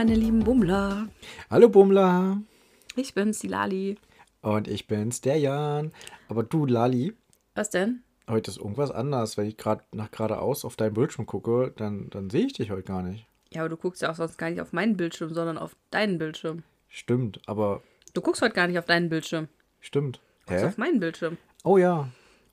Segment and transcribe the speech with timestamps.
[0.00, 1.08] meine lieben Bummler.
[1.50, 2.40] Hallo Bummler.
[2.96, 3.98] Ich bin's, die Lali.
[4.40, 5.92] Und ich bin's, der Jan.
[6.26, 7.12] Aber du, Lali,
[7.54, 8.02] Was denn?
[8.26, 9.36] heute ist irgendwas anders.
[9.36, 12.84] Wenn ich gerade nach geradeaus auf deinen Bildschirm gucke, dann, dann sehe ich dich heute
[12.84, 13.26] gar nicht.
[13.52, 16.16] Ja, aber du guckst ja auch sonst gar nicht auf meinen Bildschirm, sondern auf deinen
[16.16, 16.62] Bildschirm.
[16.88, 17.82] Stimmt, aber
[18.14, 19.48] Du guckst heute gar nicht auf deinen Bildschirm.
[19.80, 20.22] stimmt.
[20.46, 20.68] Du guckst Hä?
[20.68, 21.36] auf meinen Bildschirm.
[21.62, 22.08] Oh ja,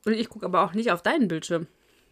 [0.06, 1.68] Und ich gucke aber auch nicht auf deinen Bildschirm.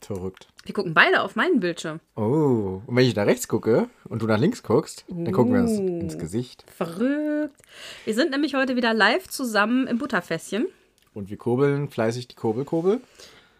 [0.05, 0.47] Verrückt.
[0.63, 1.99] Wir gucken beide auf meinen Bildschirm.
[2.15, 5.61] Oh, und wenn ich nach rechts gucke und du nach links guckst, dann gucken wir
[5.61, 5.99] uns Uh.
[5.99, 6.63] ins Gesicht.
[6.75, 7.61] Verrückt.
[8.05, 10.67] Wir sind nämlich heute wieder live zusammen im Butterfässchen.
[11.13, 13.01] Und wir kurbeln fleißig die Kurbelkurbel.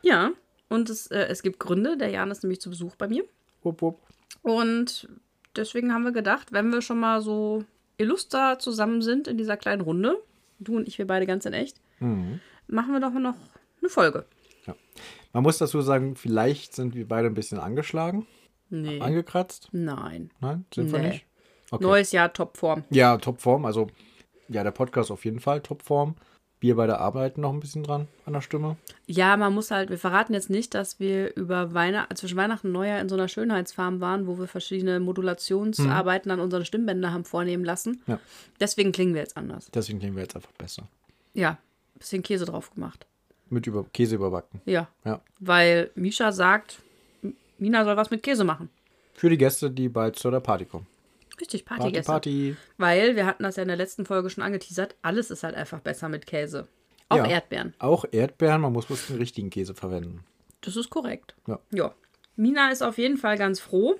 [0.01, 0.31] Ja.
[0.69, 1.97] Und es, äh, es gibt Gründe.
[1.97, 3.23] Der Jan ist nämlich zu Besuch bei mir.
[3.63, 3.99] Wupp, wupp.
[4.41, 5.07] Und
[5.55, 7.63] deswegen haben wir gedacht, wenn wir schon mal so
[7.97, 10.17] illuster zusammen sind in dieser kleinen Runde,
[10.59, 13.35] du und ich, wir beide ganz in echt, machen wir doch mal noch
[13.81, 14.25] eine Folge.
[14.67, 14.75] Ja.
[15.35, 18.25] Man muss dazu sagen, vielleicht sind wir beide ein bisschen angeschlagen,
[18.69, 19.01] Nee.
[19.01, 19.67] angekratzt.
[19.73, 20.29] Nein.
[20.39, 21.09] Nein, sind wir Nee.
[21.09, 21.25] nicht?
[21.71, 21.83] Okay.
[21.83, 22.85] Neues Jahr, Topform.
[22.89, 23.65] Ja, Topform.
[23.65, 23.87] Also,
[24.47, 26.15] ja, der Podcast auf jeden Fall Topform.
[26.61, 28.77] Wir beide arbeiten noch ein bisschen dran an der Stimme.
[29.07, 32.73] Ja, man muss halt, wir verraten jetzt nicht, dass wir über Weihnachten, zwischen Weihnachten und
[32.73, 37.65] Neujahr in so einer Schönheitsfarm waren, wo wir verschiedene Modulationsarbeiten an unseren Stimmbänder haben vornehmen
[37.65, 38.01] lassen.
[38.07, 38.19] Ja.
[38.61, 39.69] Deswegen klingen wir jetzt anders.
[39.73, 40.87] Deswegen klingen wir jetzt einfach besser.
[41.33, 41.57] Ja,
[41.99, 43.05] bisschen Käse drauf gemacht.
[43.49, 44.61] Mit über Käse überbacken.
[44.65, 45.21] Ja, Ja.
[45.39, 46.79] weil Misha sagt,
[47.59, 48.69] Mina soll was mit Käse machen.
[49.13, 50.87] Für die Gäste, die bald zu der Party kommen.
[51.39, 52.11] Richtig, Party, Partygäste.
[52.11, 52.55] Party.
[52.77, 55.79] Weil, wir hatten das ja in der letzten Folge schon angeteasert, alles ist halt einfach
[55.79, 56.67] besser mit Käse.
[57.09, 57.25] Auch Ja.
[57.27, 57.73] Erdbeeren.
[57.79, 60.23] Auch Erdbeeren, man muss bloß den richtigen Käse verwenden.
[60.61, 61.35] Das ist korrekt.
[61.47, 61.59] Ja.
[61.71, 61.93] Ja.
[62.35, 63.95] Mina ist auf jeden Fall ganz froh,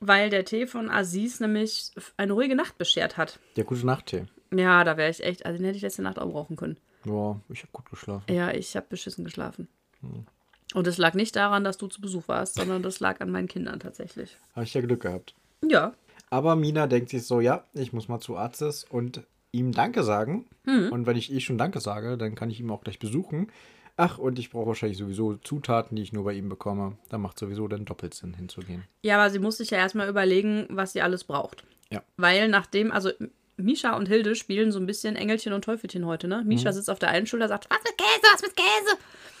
[0.00, 3.38] weil der Tee von Aziz nämlich eine ruhige Nacht beschert hat.
[3.56, 4.26] Der gute Nachttee.
[4.54, 6.76] Ja, da wäre ich echt, also den hätte ich letzte Nacht auch brauchen können.
[7.04, 8.24] Ja, ich habe gut geschlafen.
[8.32, 9.68] Ja, ich habe beschissen geschlafen.
[10.00, 10.26] Hm.
[10.74, 13.48] Und es lag nicht daran, dass du zu Besuch warst, sondern das lag an meinen
[13.48, 14.36] Kindern tatsächlich.
[14.54, 15.34] Habe ich ja Glück gehabt.
[15.68, 15.92] Ja,
[16.30, 19.22] Aber Mina denkt sich so, ja, ich muss mal zu Arztes und
[19.52, 20.46] ihm Danke sagen.
[20.66, 23.52] Und wenn ich eh schon Danke sage, dann kann ich ihn auch gleich besuchen.
[23.96, 26.98] Ach, und ich brauche wahrscheinlich sowieso Zutaten, die ich nur bei ihm bekomme.
[27.10, 28.82] Da macht sowieso dann doppelt Sinn hinzugehen.
[29.02, 31.62] Ja, aber sie muss sich ja erstmal überlegen, was sie alles braucht.
[31.92, 32.02] Ja.
[32.16, 33.10] Weil nachdem, also
[33.56, 36.42] Misha und Hilde spielen so ein bisschen Engelchen und Teufelchen heute, ne?
[36.44, 38.96] Misha sitzt auf der einen Schulter, sagt, was mit Käse, was mit Käse?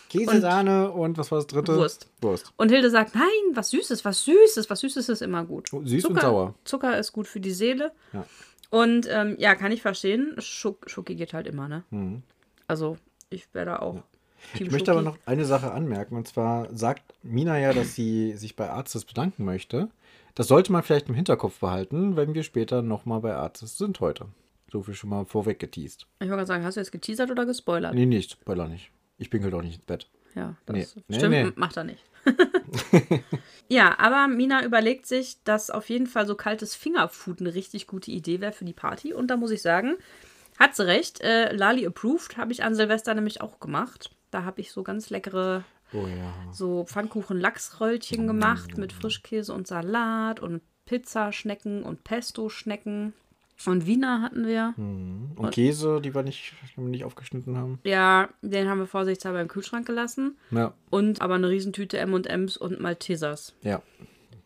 [0.08, 1.76] Käse, Sahne und was war das dritte?
[1.76, 2.08] Wurst.
[2.20, 2.52] Wurst.
[2.56, 5.72] Und Hilde sagt, nein, was Süßes, was Süßes, was Süßes ist immer gut.
[5.72, 6.54] Oh, süß und Zucker, sauer.
[6.64, 7.92] Zucker ist gut für die Seele.
[8.12, 8.24] Ja.
[8.70, 10.34] Und ähm, ja, kann ich verstehen.
[10.38, 11.84] Schuck, Schoki geht halt immer, ne?
[11.90, 12.22] Mhm.
[12.66, 12.96] Also,
[13.30, 14.02] ich wäre da auch.
[14.56, 16.16] Team Ich möchte aber noch eine Sache anmerken.
[16.16, 19.88] Und zwar sagt Mina ja, dass sie sich bei Arztes bedanken möchte.
[20.34, 24.26] Das sollte man vielleicht im Hinterkopf behalten, wenn wir später nochmal bei Arztes sind heute.
[24.70, 26.06] So viel schon mal vorweg geteased.
[26.18, 27.94] Ich wollte gerade sagen, hast du jetzt geteasert oder gespoilert?
[27.94, 28.32] Nee, nicht.
[28.32, 28.90] Spoiler nicht.
[29.18, 30.10] Ich pinkel doch nicht ins Bett.
[30.34, 30.86] Ja, das Nee.
[31.06, 31.52] Nee, stimmt, nee.
[31.54, 32.02] macht er nicht.
[33.68, 38.10] ja, aber Mina überlegt sich, dass auf jeden Fall so kaltes Fingerfood eine richtig gute
[38.10, 39.12] Idee wäre für die Party.
[39.12, 39.96] Und da muss ich sagen,
[40.58, 41.20] hat sie recht.
[41.20, 44.10] Äh, Lali approved habe ich an Silvester nämlich auch gemacht.
[44.30, 46.52] Da habe ich so ganz leckere Oh ja.
[46.52, 53.14] so Pfannkuchen-Lachsröllchen gemacht mit Frischkäse und Salat und Pizzaschnecken und Pesto-Schnecken.
[53.66, 54.74] Und Wiener hatten wir.
[54.76, 57.78] Und Käse, die wir nicht, die wir nicht aufgeschnitten haben.
[57.84, 60.36] Ja, den haben wir vorsichtshalber im Kühlschrank gelassen.
[60.50, 60.74] Ja.
[60.90, 63.54] Und aber eine Riesentüte M&M's und Maltesers.
[63.62, 63.80] Ja.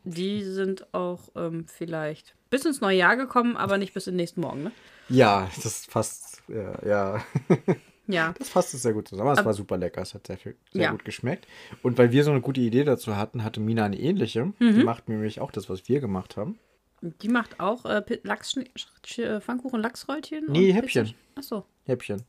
[0.04, 4.19] Die sind auch ähm, vielleicht bis ins neue Jahr gekommen, aber nicht bis in den
[4.19, 4.72] nächsten Morgen, ne?
[5.09, 6.42] Ja, das passt.
[6.48, 7.25] Ja, ja.
[8.09, 8.35] Ja.
[8.39, 9.31] Das fasst es sehr gut zusammen.
[9.37, 10.01] Es war super lecker.
[10.03, 10.91] Es hat sehr, viel, sehr Ja.
[10.91, 11.47] gut geschmeckt.
[11.83, 14.47] Und weil wir so eine gute Idee dazu hatten, hatte Mina eine ähnliche.
[14.47, 14.75] Mhm.
[14.75, 16.59] Die macht nämlich auch das, was wir gemacht haben.
[17.01, 20.47] Die macht auch äh, Lachs, äh, Pfannkuchen, Lachsröllchen?
[20.49, 21.05] Nee, und Häppchen.
[21.05, 21.65] Pizza- Ach so.
[21.85, 22.23] Häppchen.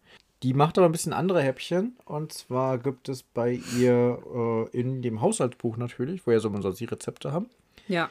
[0.44, 1.98] Die macht aber ein bisschen andere Häppchen.
[2.06, 6.86] Und zwar gibt es bei ihr äh, in dem Haushaltsbuch natürlich, wo ja so die
[6.86, 7.48] Rezepte haben,
[7.88, 8.10] Ja.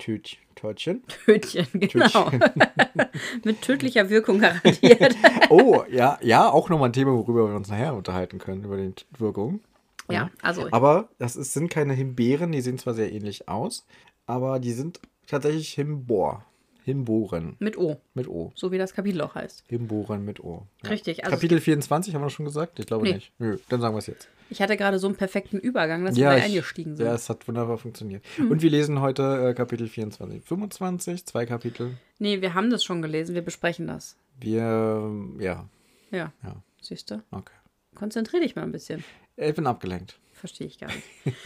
[0.00, 1.02] Himbo Himbeer-Törtchen.
[1.24, 2.30] Tötchen, genau.
[3.44, 5.16] Mit tödlicher Wirkung garantiert.
[5.50, 8.92] Oh, ja, ja, auch nochmal ein Thema, worüber wir uns nachher unterhalten können, über die
[9.16, 9.60] Wirkung.
[10.10, 13.86] ja, also Aber das ist, sind keine Himbeeren, die sehen zwar sehr ähnlich aus,
[14.26, 16.44] aber die sind tatsächlich Himbor.
[16.88, 18.50] Himboren mit O, mit O.
[18.54, 19.64] so wie das Kapitel auch heißt.
[19.68, 20.66] Himboren mit O.
[20.82, 20.88] Ja.
[20.88, 22.78] Richtig, also Kapitel 24 haben wir schon gesagt?
[22.78, 23.12] Ich glaube Nee.
[23.14, 23.32] nicht.
[23.38, 24.26] Nö, dann sagen wir es jetzt.
[24.48, 27.04] ich hatte gerade so einen perfekten Übergang, dass wir da ich- eingestiegen sind.
[27.04, 28.24] Ja, es hat wunderbar funktioniert.
[28.38, 30.42] Und wir lesen heute äh, Kapitel 24.
[30.42, 31.98] 25, zwei Kapitel.
[32.18, 34.16] Nee, wir haben das schon gelesen, wir besprechen das.
[34.40, 35.68] Wir, ähm, ja,
[36.10, 37.22] Ja, ja, siehst du?
[37.32, 37.52] okay.
[37.96, 39.04] Konzentrier dich mal ein bisschen.
[39.36, 40.18] Ich bin abgelenkt.
[40.32, 41.02] Verstehe ich gar nicht.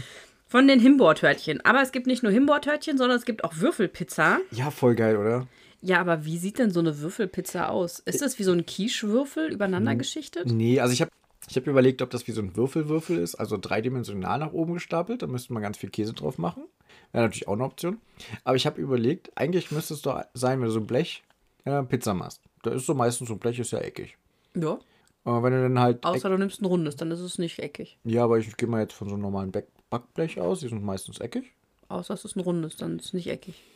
[0.53, 1.65] Von den Himbeertörtchen.
[1.65, 4.39] Aber es gibt nicht nur Himbeertörtchen, sondern es gibt auch Würfelpizza.
[4.51, 5.47] Ja, voll geil, oder?
[5.81, 8.01] Ja, aber wie sieht denn so eine Würfelpizza aus?
[8.01, 10.53] Ist das wie so ein Quiche-Würfel übereinander geschichtet?
[10.53, 11.11] Nee, also ich habe
[11.49, 15.23] ich hab überlegt, ob das wie so ein Würfelwürfel ist, also dreidimensional nach oben gestapelt.
[15.23, 16.65] Da müsste man ganz viel Käse drauf machen.
[17.13, 17.97] Wäre natürlich auch eine Option.
[18.45, 21.23] Aber ich habe überlegt, eigentlich müsste es doch sein, wenn du so ein Blech
[21.65, 22.43] äh, Pizza machst.
[22.63, 24.19] Da ist so meistens so ein Blech, ist ja eckig.
[24.55, 24.79] Ja.
[25.25, 26.05] Aber wenn du dann halt.
[26.05, 27.97] Außer du nimmst ein rundes, dann ist es nicht eckig.
[28.05, 30.61] Ja, aber ich gehe mal jetzt von so einem normalen Back Backblech aus.
[30.61, 31.53] Die sind meistens eckig.
[31.89, 33.63] Außer es ist ein rundes, dann ist es nicht eckig.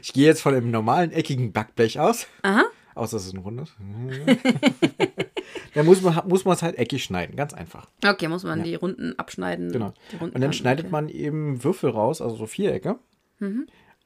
[0.00, 2.26] Ich gehe jetzt von einem normalen eckigen Backblech aus.
[2.40, 2.64] Aha.
[2.94, 3.74] Außer es ist ein rundes.
[5.74, 7.36] dann muss man muss es halt eckig schneiden.
[7.36, 7.86] Ganz einfach.
[8.02, 9.70] Okay, muss man die Runden abschneiden.
[9.70, 9.92] Genau.
[10.18, 10.92] Runden Und dann schneidet okay.
[10.92, 12.98] man eben Würfel raus, also so Vierecke.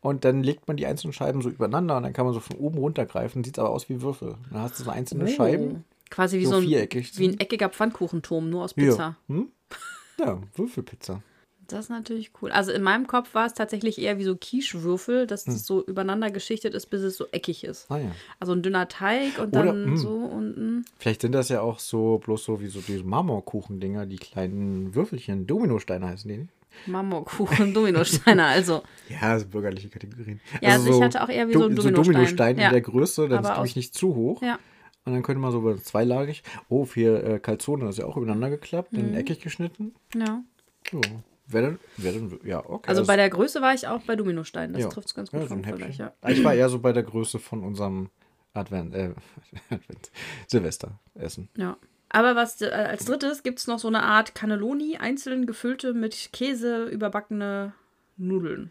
[0.00, 2.56] Und dann legt man die einzelnen Scheiben so übereinander und dann kann man so von
[2.56, 3.44] oben runter greifen.
[3.44, 4.38] Sieht aber aus wie Würfel.
[4.50, 5.28] Dann hast du so einzelne Oh.
[5.28, 5.84] Scheiben.
[6.10, 8.84] Quasi wie so so, ein, wie ein eckiger Pfannkuchenturm, nur aus Ja.
[8.90, 9.16] Pizza.
[9.28, 9.52] Hm?
[10.20, 11.22] Ja, Würfelpizza.
[11.66, 12.50] Das ist natürlich cool.
[12.50, 15.52] Also in meinem Kopf war es tatsächlich eher wie so Quiche-Würfel, dass Hm.
[15.54, 17.86] das so übereinander geschichtet ist, bis es so eckig ist.
[17.88, 18.10] Ah ja.
[18.40, 19.96] Also ein dünner Teig und Oder, dann mm.
[19.96, 20.84] so unten.
[20.98, 25.46] Vielleicht sind das ja auch so bloß so wie so diese Marmorkuchendinger, die kleinen Würfelchen.
[25.46, 26.38] Dominosteine heißen die.
[26.38, 26.50] nicht?
[26.86, 28.82] Marmorkuchen, Dominosteine, also.
[29.08, 30.40] Ja, das sind bürgerliche Kategorien.
[30.60, 31.94] Ja, also ich hatte auch eher wie so ein Dominostein.
[31.94, 32.66] Dominostein Ja.
[32.66, 34.42] in der Größe, dann ist glaube ich nicht zu hoch.
[34.42, 34.58] Ja.
[35.04, 36.42] Und dann könnte man so zweilagig.
[36.68, 38.98] Oh, für äh, Calzone, das ist ja auch übereinander geklappt, Mhm.
[38.98, 39.94] dann eckig geschnitten.
[40.14, 40.42] Ja.
[40.90, 41.00] So.
[41.46, 42.88] Wäre dann, wär dann, ja, okay.
[42.88, 44.72] Also bei der Größe war ich auch bei Dominosteinen.
[44.74, 44.88] Das ja.
[44.88, 46.12] trifft es ganz ja, gut ein vom Vergleich, ja.
[46.20, 48.10] Ah, Ich war eher so bei der Größe von unserem
[48.54, 49.14] Advent, äh,
[49.70, 50.10] Advent,
[50.46, 51.48] Silvesteressen.
[51.56, 51.76] Ja.
[52.08, 56.30] Aber was äh, als drittes gibt es noch so eine Art Cannelloni, einzeln gefüllte mit
[56.32, 57.72] Käse überbackene
[58.16, 58.70] Nudeln.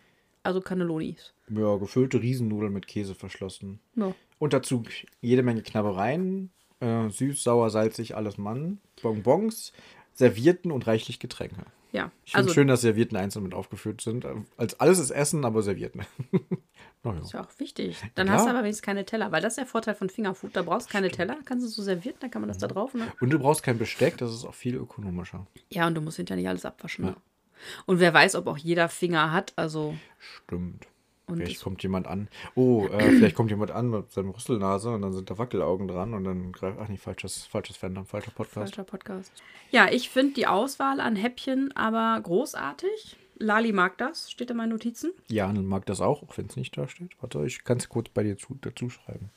[0.50, 1.34] Also Cannellonis.
[1.50, 3.80] Ja, gefüllte Riesennudeln mit Käse verschlossen.
[3.96, 4.16] Ja.
[4.40, 4.82] Und dazu
[5.22, 6.50] jede Menge Knabbereien,
[6.80, 9.74] äh, süß, sauer, salzig, alles Mann, Bonbons,
[10.14, 11.66] Servierten und reichlich Getränke.
[11.92, 12.12] Ja.
[12.26, 14.26] Ich finde Also schön, dass Servierten einzeln mit aufgeführt sind.
[14.58, 16.02] Als alles ist Essen, aber Servierten.
[17.04, 17.22] naja.
[17.22, 17.98] ist ja auch wichtig.
[18.16, 18.34] Dann Ja.
[18.34, 20.56] hast du aber wenigstens keine Teller, weil das ist der Vorteil von Fingerfood.
[20.56, 22.94] Da brauchst du keine Teller, kannst du so servieren, dann kann man das da drauf.
[22.96, 23.08] Ne?
[23.22, 25.46] Und du brauchst kein Besteck, das ist auch viel ökonomischer.
[25.70, 27.06] Ja, und du musst hinterher nicht alles abwaschen.
[27.06, 27.16] Ne?
[27.60, 27.84] Ja.
[27.86, 29.54] Und wer weiß, ob auch jeder Finger hat.
[29.56, 30.88] Also, Stimmt.
[31.28, 32.28] und Vielleicht kommt jemand an.
[32.56, 36.14] Oh, äh, vielleicht kommt jemand an mit seinem Rüsselnase und dann sind da Wackelaugen dran
[36.14, 36.78] und dann greift.
[36.82, 38.76] Ach nee, falsches, falsches Fandom, falscher Podcast.
[38.76, 39.32] falscher Podcast.
[39.72, 43.18] Ja, ich finde die Auswahl an Häppchen aber großartig.
[43.42, 45.14] Lali mag das, steht in meinen Notizen.
[45.30, 47.12] Jan mag das auch, auch wenn es nicht da steht.
[47.22, 49.30] Warte, ich kann es kurz bei dir zu, dazu schreiben.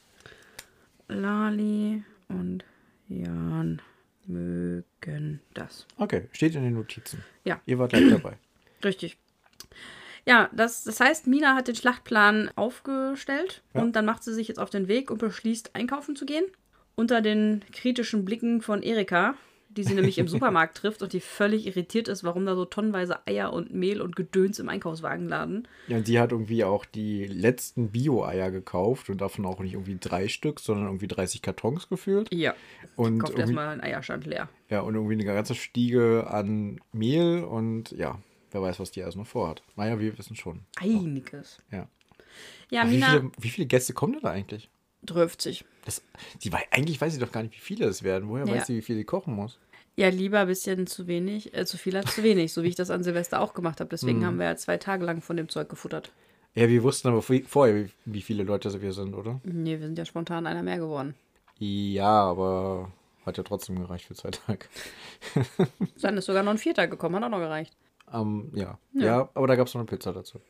[1.07, 2.65] Lali und
[3.09, 3.81] Jan
[4.27, 5.87] mögen das.
[5.97, 7.25] Okay, steht in den Notizen.
[7.45, 7.61] Ja.
[7.67, 8.37] Ihr wart gleich dabei.
[8.85, 9.19] Richtig.
[10.27, 13.83] Ja, das, das heißt, Mina hat den Schlachtplan aufgestellt Ja.
[13.83, 16.45] und dann macht sie sich jetzt auf den Weg und beschließt, einkaufen zu gehen.
[16.95, 19.35] Unter den kritischen Blicken von Erika,
[19.77, 23.27] die sie nämlich im Supermarkt trifft und die völlig irritiert ist, warum da so tonnenweise
[23.27, 25.69] Eier und Mehl und Gedöns im Einkaufswagen laden.
[25.89, 29.97] Ja, und sie hat irgendwie auch die letzten Bio-Eier gekauft und davon auch nicht irgendwie
[30.01, 32.33] drei Stück, sondern irgendwie 30 Kartons gefühlt.
[32.33, 32.55] Ja,
[32.97, 34.49] Und kauft erstmal einen Eierstand leer.
[34.69, 38.19] ja, und irgendwie eine ganze Stiege an Mehl und ja,
[38.51, 39.63] wer weiß, was die alles noch vorhat.
[39.77, 40.61] Naja, wir wissen schon.
[40.79, 41.59] Einiges.
[41.71, 41.89] Ja.
[42.71, 44.69] Ja, wie, Mina viele, wie viele Gäste kommen denn da eigentlich?
[45.05, 45.65] tröpft sich.
[45.85, 46.03] Das,
[46.43, 48.29] die, eigentlich weiß sie doch gar nicht, wie viele es werden.
[48.29, 48.55] Woher Ja.
[48.55, 49.59] weiß sie, wie viel sie kochen muss?
[49.97, 52.77] Ja, lieber ein bisschen zu wenig, äh, zu viel als zu wenig, so wie ich
[52.77, 53.91] das an Silvester auch gemacht habe.
[53.91, 54.25] Deswegen Mhm.
[54.27, 56.13] haben wir ja zwei Tage lang von dem Zeug gefuttert.
[56.55, 59.41] Ja, wir wussten aber vorher, wie, viele Leute wir sind, oder?
[59.45, 61.15] Nee, wir sind ja spontan einer mehr geworden.
[61.59, 62.91] Ja, aber
[63.25, 64.67] hat ja trotzdem gereicht für zwei Tage.
[66.01, 67.77] Dann ist sogar noch ein Vierter gekommen, hat auch noch gereicht.
[68.13, 68.79] Ähm, ja.
[68.95, 69.05] Ja.
[69.05, 69.29] ja.
[69.35, 70.41] aber da gab es noch eine Pizza dazu.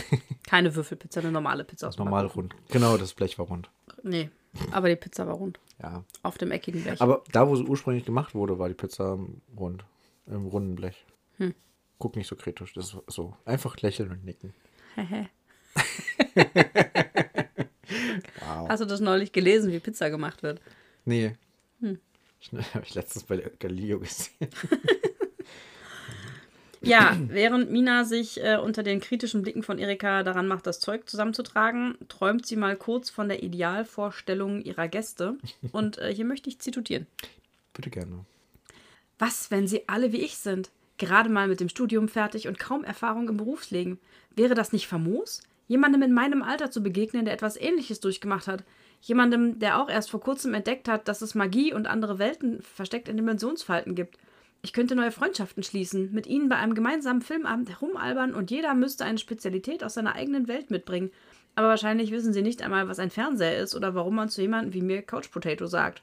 [0.46, 2.50] Keine Würfelpizza, eine normale Pizza aus Normal Backofen.
[2.52, 2.54] rund.
[2.70, 3.70] Genau, das Blech war rund.
[4.02, 4.30] Nee,
[4.70, 5.58] aber die Pizza war rund.
[5.80, 6.04] Ja.
[6.22, 7.00] Auf dem eckigen Blech.
[7.00, 9.18] Aber da, wo sie ursprünglich gemacht wurde, war die Pizza
[9.56, 9.84] rund.
[10.26, 11.04] Im runden Blech.
[11.38, 11.54] Hm.
[11.98, 12.72] Guck nicht so kritisch.
[12.74, 13.36] Das ist so.
[13.44, 14.54] Einfach lächeln und nicken.
[18.46, 18.68] Wow.
[18.68, 20.60] Hast du das neulich gelesen, wie Pizza gemacht wird?
[21.04, 21.32] Nee.
[21.80, 21.98] Hm.
[22.40, 24.32] Ich habe ich letztens bei Galileo gesehen.
[26.82, 31.08] Ja, während Mina sich äh, unter den kritischen Blicken von Erika daran macht, das Zeug
[31.08, 35.36] zusammenzutragen, träumt sie mal kurz von der Idealvorstellung ihrer Gäste.
[35.72, 37.06] Und äh, hier möchte ich zitieren.
[37.72, 38.24] Bitte gerne.
[39.18, 40.70] Was, wenn sie alle wie ich sind?
[40.98, 43.98] Gerade mal mit dem Studium fertig und kaum Erfahrung im Berufsleben.
[44.36, 45.42] Wäre das nicht famos?
[45.66, 48.62] Jemandem in meinem Alter zu begegnen, der etwas Ähnliches durchgemacht hat.
[49.00, 53.08] Jemandem, der auch erst vor kurzem entdeckt hat, dass es Magie und andere Welten versteckt
[53.08, 54.18] in Dimensionsfalten gibt.
[54.64, 59.04] Ich könnte neue Freundschaften schließen, mit ihnen bei einem gemeinsamen Filmabend herumalbern und jeder müsste
[59.04, 61.10] eine Spezialität aus seiner eigenen Welt mitbringen.
[61.56, 64.72] Aber wahrscheinlich wissen sie nicht einmal, was ein Fernseher ist oder warum man zu jemandem
[64.72, 66.02] wie mir Couch Potato sagt.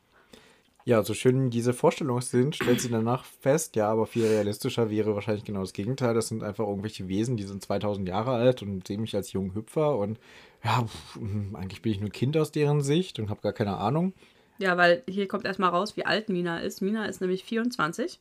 [0.84, 5.16] Ja, so schön diese Vorstellungen sind, stellt sie danach fest, ja, aber viel realistischer wäre
[5.16, 6.14] wahrscheinlich genau das Gegenteil.
[6.14, 9.56] Das sind einfach irgendwelche Wesen, die sind 2000 Jahre alt und sehen mich als jungen
[9.56, 10.20] Hüpfer und
[10.66, 14.14] ja, hm, eigentlich bin ich nur Kind aus deren Sicht und habe gar keine Ahnung.
[14.58, 16.82] Ja, weil hier kommt erstmal raus, wie alt Mina ist.
[16.82, 18.20] Mina ist nämlich 24.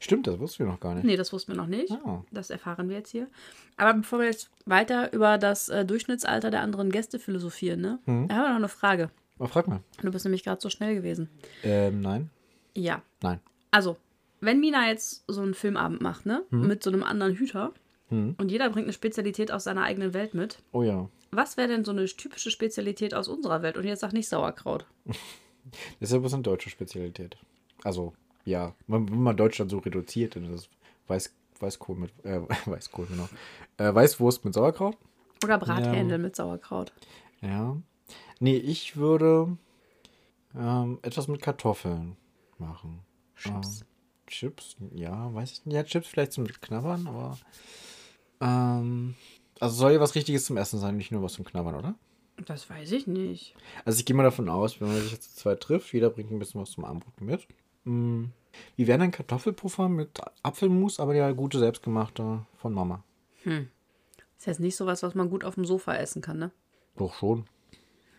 [0.00, 1.04] Stimmt, das wussten wir noch gar nicht.
[1.04, 1.92] Nee, das wussten wir noch nicht.
[1.92, 2.24] Ah.
[2.30, 3.28] Das erfahren wir jetzt hier.
[3.76, 7.98] Aber bevor wir jetzt weiter über das äh, Durchschnittsalter der anderen Gäste philosophieren, ne?
[8.06, 8.28] Mhm.
[8.28, 9.10] Da haben wir noch eine Frage.
[9.38, 9.80] Oh, frag mal.
[10.00, 11.28] Du bist nämlich gerade so schnell gewesen.
[11.62, 12.30] Ähm, nein.
[12.74, 13.02] Ja.
[13.22, 13.40] Nein.
[13.70, 13.96] Also,
[14.40, 16.44] wenn Mina jetzt so einen Filmabend macht, ne?
[16.50, 16.66] Mhm.
[16.66, 17.72] Mit so einem anderen Hüter
[18.10, 20.58] und jeder bringt eine Spezialität aus seiner eigenen Welt mit.
[20.72, 21.08] Oh ja.
[21.30, 23.76] Was wäre denn so eine typische Spezialität aus unserer Welt?
[23.76, 24.86] Und jetzt sag nicht Sauerkraut.
[25.98, 27.38] Das ist ja bloß eine deutsche Spezialität.
[27.84, 28.12] Also,
[28.44, 28.74] ja.
[28.86, 30.68] Wenn wenn man Deutschland so reduziert, dann ist es
[31.06, 32.12] Weiß, Weißkohl mit.
[32.24, 33.28] Äh, Weißkohl, genau.
[33.76, 34.96] Äh, Weißwurst mit Sauerkraut.
[35.42, 36.92] Oder Brathändel mit Sauerkraut.
[37.40, 37.76] Ja.
[38.40, 39.56] Nee, ich würde
[40.56, 42.16] ähm, etwas mit Kartoffeln
[42.58, 43.00] machen.
[43.36, 43.80] Chips.
[43.80, 43.86] Ähm,
[44.26, 44.76] Chips?
[44.94, 45.74] Ja, weiß ich nicht.
[45.74, 47.38] Ja, Chips vielleicht zum Knabbern, aber.
[48.40, 49.14] Ähm,
[49.60, 51.94] also soll ja was Richtiges zum Essen sein, nicht nur was zum Knabbern, oder?
[52.46, 53.54] Das weiß ich nicht.
[53.84, 56.32] Also ich gehe mal davon aus, wenn man sich jetzt zu zweit trifft, jeder bringt
[56.32, 57.46] ein bisschen was zum Abendbrot mit.
[57.84, 58.24] Mm.
[58.76, 63.02] Wie wäre denn Kartoffelpuffer mit Apfelmus, aber der gute selbstgemachte von Mama?
[63.44, 66.50] Ist jetzt nicht sowas, was man gut auf dem Sofa essen kann, ne?
[66.96, 67.46] Doch schon.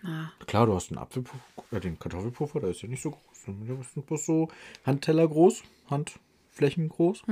[0.03, 0.31] Ah.
[0.45, 1.39] Klar, du hast den Apfelpuffer,
[1.72, 3.22] äh, den Kartoffelpuffer, der ist ja nicht so groß.
[3.48, 4.50] Der ist bloß so
[4.86, 7.24] Handteller groß, Handflächen groß.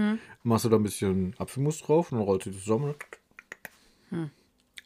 [0.43, 2.95] Machst du da ein bisschen Apfelmus drauf und dann rollst du die zusammen.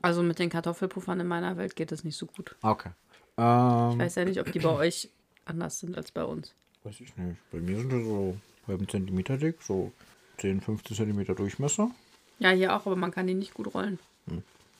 [0.02, 2.56] Also mit den Kartoffelpuffern in meiner Welt geht es nicht so gut.
[2.62, 2.92] Ah, okay.
[3.38, 5.10] Ähm, Ich weiß ja nicht, ob die bei euch
[5.46, 6.54] anders sind als bei uns.
[6.88, 7.38] Weiß ich nicht.
[7.52, 9.92] Bei mir sind die so halben Zentimeter dick, so
[10.38, 11.92] 10, 15 Zentimeter Durchmesser.
[12.40, 14.00] Ja, hier auch, aber man kann die nicht gut rollen.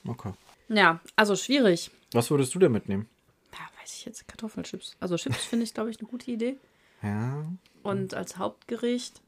[0.06, 0.32] Okay.
[0.68, 1.90] Ja, also schwierig.
[2.12, 3.06] Was würdest du denn mitnehmen?
[3.52, 4.96] Ja, weiß ich jetzt, Kartoffelchips.
[5.00, 6.56] Also Chips finde ich, glaube ich, eine gute Idee.
[7.02, 7.44] Ja.
[7.82, 9.20] Und als Hauptgericht,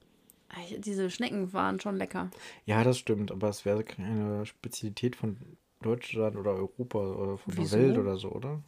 [0.79, 2.31] diese Schnecken waren schon lecker.
[2.65, 5.37] Ja, das stimmt, aber es wäre keine Spezialität von
[5.83, 7.77] Deutschland oder Europa oder von Wieso?
[7.77, 8.63] der Welt oder so, oder?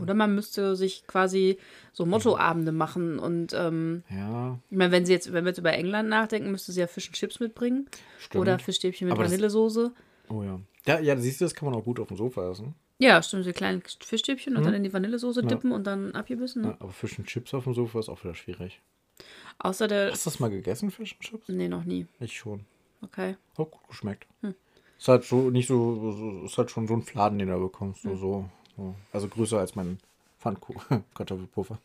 [0.00, 1.58] Oder man müsste sich quasi
[1.92, 3.18] so Mottoabende machen.
[3.18, 6.72] Und ähm, Ja, ich meine, wenn sie jetzt, wenn wir jetzt über England nachdenken, müsste
[6.72, 7.88] sie ja Fish and Chips mitbringen.
[8.18, 8.42] stimmt.
[8.42, 9.92] Oder Fischstäbchen mit Vanillesoße.
[10.28, 10.60] Oh ja.
[10.86, 12.74] Ja, ja, siehst du, das kann man auch gut auf dem Sofa essen.
[12.98, 16.62] Ja, stimmt, so kleine Fischstäbchen und dann in die Vanillesoße dippen und dann abgebissen.
[16.62, 16.68] Ne?
[16.68, 18.80] Ja, aber Fisch und Chips auf dem Sofa ist auch wieder schwierig.
[19.58, 20.10] Außer der.
[20.12, 21.48] Hast du das mal gegessen, Fisch und Chips?
[21.48, 22.06] Nee, noch nie.
[22.20, 22.64] Ich schon.
[23.02, 23.36] Okay.
[23.58, 24.26] Hat gut geschmeckt.
[24.98, 28.02] Ist halt so nicht so, so, ist halt schon so ein Fladen, den du bekommst.
[28.02, 28.50] So, so, so.
[29.12, 29.98] Also größer als mein
[30.38, 31.78] Pfannkuchen, Kartoffelpuffer.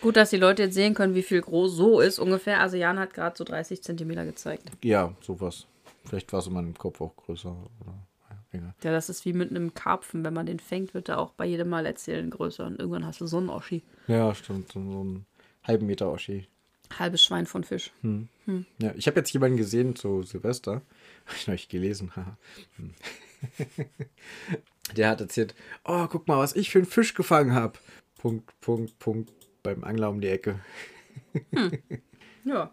[0.00, 2.60] Gut, dass die Leute jetzt sehen können, wie viel groß so ist ungefähr.
[2.60, 4.70] Also Jan hat gerade so 30 Zentimeter gezeigt.
[4.84, 5.66] ja, sowas.
[6.04, 7.50] Vielleicht war es in meinem Kopf auch größer.
[7.80, 7.94] Oder,
[8.30, 8.74] ja, egal.
[8.82, 10.24] Ja, das ist wie mit einem Karpfen.
[10.24, 12.66] Wenn man den fängt, wird er auch bei jedem Mal erzählen größer.
[12.66, 13.82] Und irgendwann hast du so einen Oschi.
[14.06, 14.72] Ja, stimmt.
[14.72, 15.26] So, einen
[15.64, 16.46] halben Meter Oschi.
[16.98, 17.92] Halbes Schwein von Fisch.
[18.78, 20.80] Ja, ich habe jetzt jemanden gesehen zu Silvester.
[21.26, 22.10] Habe ich neulich gelesen.
[24.88, 24.94] Hm.
[24.96, 25.54] Der hat erzählt,
[25.84, 27.78] oh, guck mal, was ich für einen Fisch gefangen habe.
[28.18, 30.60] Punkt, Punkt, Punkt, beim Angler um die Ecke.
[32.44, 32.70] Ja.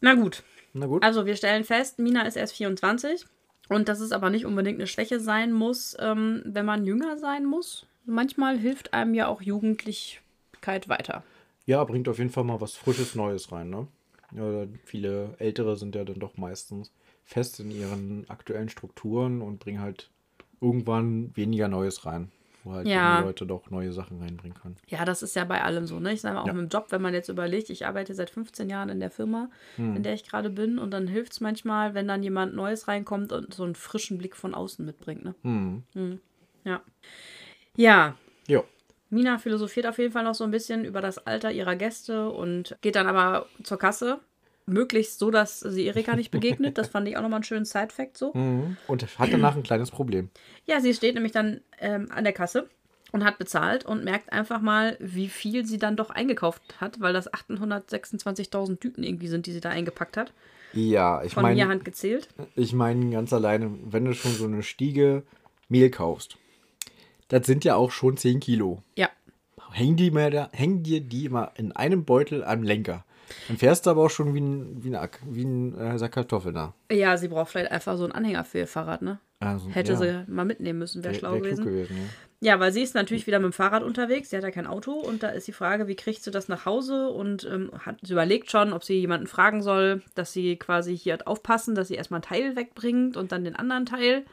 [0.00, 0.42] Na gut.
[0.72, 1.02] Na gut.
[1.02, 3.26] Also wir stellen fest, Mina ist erst 24.
[3.68, 7.44] Und dass es aber nicht unbedingt eine Schwäche sein muss, ähm, wenn man jünger sein
[7.44, 7.86] muss.
[8.04, 11.22] Manchmal hilft einem ja auch Jugendlichkeit weiter.
[11.66, 13.86] Ja, bringt auf jeden Fall mal was Frisches Neues rein, ne?
[14.32, 16.92] Ja, viele Ältere sind ja dann doch meistens
[17.22, 20.10] fest in ihren aktuellen Strukturen und bringen halt
[20.64, 22.30] irgendwann weniger Neues rein.
[22.64, 23.16] Wo halt Ja.
[23.16, 24.76] junge Leute doch neue Sachen reinbringen können.
[24.88, 26.00] Ja, das ist ja bei allem so.
[26.00, 26.14] Ne?
[26.14, 26.54] Ich sage mal auch Ja.
[26.54, 29.50] mit dem Job, wenn man jetzt überlegt, ich arbeite seit 15 Jahren in der Firma,
[29.76, 33.32] in der ich gerade bin, und dann hilft es manchmal, wenn dann jemand Neues reinkommt
[33.32, 35.24] und so einen frischen Blick von außen mitbringt.
[35.24, 35.34] Ne?
[35.42, 36.20] Hm.
[36.64, 36.80] Ja.
[37.76, 38.14] Ja,
[38.48, 38.64] Jo.
[39.10, 42.76] Mina philosophiert auf jeden Fall noch so ein bisschen über das Alter ihrer Gäste und
[42.80, 44.20] geht dann aber zur Kasse.
[44.66, 46.78] Möglichst so, dass sie Erika nicht begegnet.
[46.78, 48.32] Das fand ich auch nochmal einen schönen Side-Fact so.
[48.34, 48.76] Mhm.
[48.86, 50.30] Und hat danach ein kleines Problem.
[50.64, 52.68] Ja, sie steht nämlich dann ähm, an der Kasse
[53.12, 57.12] und hat bezahlt und merkt einfach mal, wie viel sie dann doch eingekauft hat, weil
[57.12, 60.32] das 826.000 Tüten irgendwie sind, die sie da eingepackt hat.
[60.72, 62.28] Ja, ich Von mir meine, Hand gezählt.
[62.56, 65.22] ich meine ganz alleine, wenn du schon so eine Stiege
[65.68, 66.36] Mehl kaufst,
[67.28, 68.82] das sind ja auch schon 10 Kilo.
[68.96, 69.08] Ja.
[69.70, 73.04] Häng, die mal da, häng dir die mal in einem Beutel am Lenker.
[73.48, 76.12] Dann fährst du aber auch schon wie ein, wie ein, Ack- wie ein äh, Sack
[76.12, 76.74] Kartoffeln da.
[76.90, 79.18] Ja, sie braucht vielleicht einfach so einen Anhänger für ihr Fahrrad, ne?
[79.40, 81.64] Also, Hätte ja, sie mal mitnehmen müssen, wäre wär- schlau wär gewesen.
[81.64, 82.52] gewesen ja.
[82.52, 84.30] Ja, weil sie ist natürlich wieder mit dem Fahrrad unterwegs.
[84.30, 86.66] Sie hat ja kein Auto und da ist die Frage, wie kriegt sie das nach
[86.66, 87.08] Hause?
[87.08, 91.14] Und ähm, hat, sie überlegt schon, ob sie jemanden fragen soll, dass sie quasi hier
[91.14, 94.24] hat aufpassen, dass sie erstmal einen Teil wegbringt und dann den anderen Teil.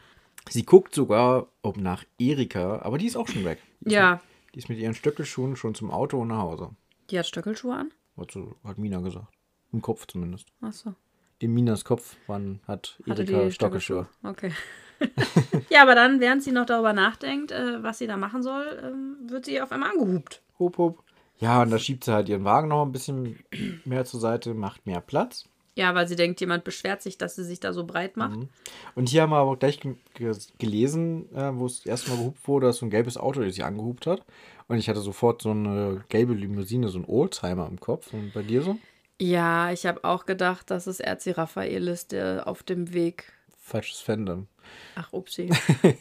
[0.49, 3.59] Sie guckt sogar ob nach Erika, aber die ist auch schon weg.
[3.81, 6.69] Die Ja, Mit, die ist mit ihren Stöckelschuhen schon zum Auto und nach Hause.
[7.09, 7.91] die hat Stöckelschuhe an.
[8.21, 9.27] Hat, so, hat Mina gesagt.
[9.71, 10.47] Im Kopf zumindest.
[10.61, 10.93] Achso.
[11.39, 14.07] In Minas Kopf waren, hat Erika die Stockelschuhe.
[14.21, 14.51] Okay.
[15.69, 19.17] ja, aber dann, während sie noch darüber nachdenkt, äh, was sie da machen soll, ähm,
[19.27, 20.43] wird sie auf einmal angehupt.
[20.59, 21.03] Hop, hop.
[21.39, 23.39] Ja, und da schiebt sie halt ihren Wagen noch ein bisschen
[23.85, 25.49] mehr zur Seite, macht mehr Platz.
[25.75, 28.37] Ja, weil sie denkt, jemand beschwert sich, dass sie sich da so breit macht.
[28.37, 28.49] Mhm.
[28.95, 32.67] Und hier haben wir aber gleich ge ge gelesen, äh, wo es erstmal gehupt wurde,
[32.67, 34.25] dass so ein gelbes Auto sich angehupt hat.
[34.67, 38.13] Und ich hatte sofort so eine gelbe Limousine, so ein Oldtimer im Kopf.
[38.13, 38.77] Und bei dir so?
[39.19, 43.31] Ja, ich habe auch gedacht, dass es Erzi Raphael ist, der auf dem Weg.
[43.59, 44.47] Falsches Fandom.
[44.95, 45.49] Ach, upsi.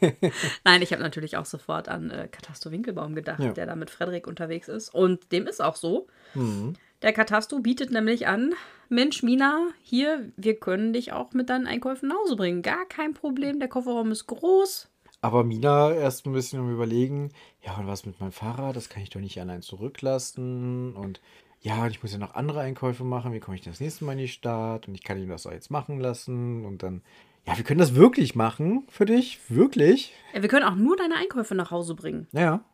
[0.65, 3.53] Nein, ich habe natürlich auch sofort an äh, Katasto Winkelbaum gedacht, Ja.
[3.53, 4.93] der da mit Frederik unterwegs ist.
[4.93, 6.09] Und dem ist auch so.
[6.35, 6.75] Mhm.
[7.03, 8.55] Der Katasto bietet nämlich an,
[8.91, 12.61] Mensch, Mina, hier, wir können dich auch mit deinen Einkäufen nach Hause bringen.
[12.61, 14.91] Gar kein Problem, der Kofferraum ist groß.
[15.23, 17.31] Aber Mina erst ein bisschen am Überlegen,
[17.63, 18.77] ja, und was mit meinem Fahrrad?
[18.77, 20.95] Das kann ich doch nicht allein zurücklassen.
[20.95, 21.21] Und
[21.61, 23.33] ja, und ich muss ja noch andere Einkäufe machen.
[23.33, 24.89] Wie komme ich das nächste Mal in die Stadt?
[24.89, 26.65] Und ich kann ihm das auch jetzt machen lassen.
[26.65, 27.03] Und dann,
[27.47, 29.41] ja, wir können das wirklich machen für dich.
[29.49, 30.13] Wirklich.
[30.35, 32.27] Ja, wir können auch nur deine Einkäufe nach Hause bringen.
[32.33, 32.65] Ja.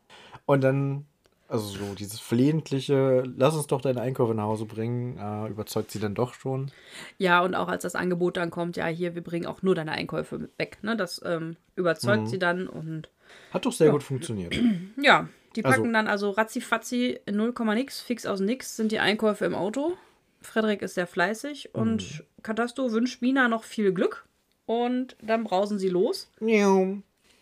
[0.47, 1.07] Und dann,
[1.49, 6.01] also so dieses flehentliche, lass uns doch deine Einkäufe nach Hause bringen, äh, überzeugt sie
[6.01, 6.71] dann doch schon.
[7.19, 9.93] Ja, und auch als das Angebot dann kommt, ja, hier, wir bringen auch nur deine
[9.93, 10.79] Einkäufe weg.
[10.83, 10.97] Ne?
[10.97, 12.27] Das ähm, überzeugt Mhm.
[12.27, 13.09] sie dann und
[13.53, 14.55] Hat doch sehr gut funktioniert.
[15.01, 18.99] ja, die Also- packen dann also ratzifatzi in 0, nix, fix aus nix sind die
[18.99, 19.95] Einkäufe im Auto.
[20.43, 22.43] Frederik ist sehr fleißig und Mhm.
[22.43, 24.27] Katasto wünscht Mina noch viel Glück
[24.67, 26.31] und dann brausen sie los.
[26.41, 26.99] Miau.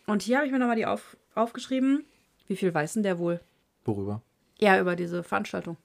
[0.07, 2.05] Und hier habe ich mir nochmal die auf, aufgeschrieben.
[2.47, 3.39] Wie viel weiß denn der wohl?
[3.85, 4.21] Worüber?
[4.59, 5.77] Ja, über diese Veranstaltung.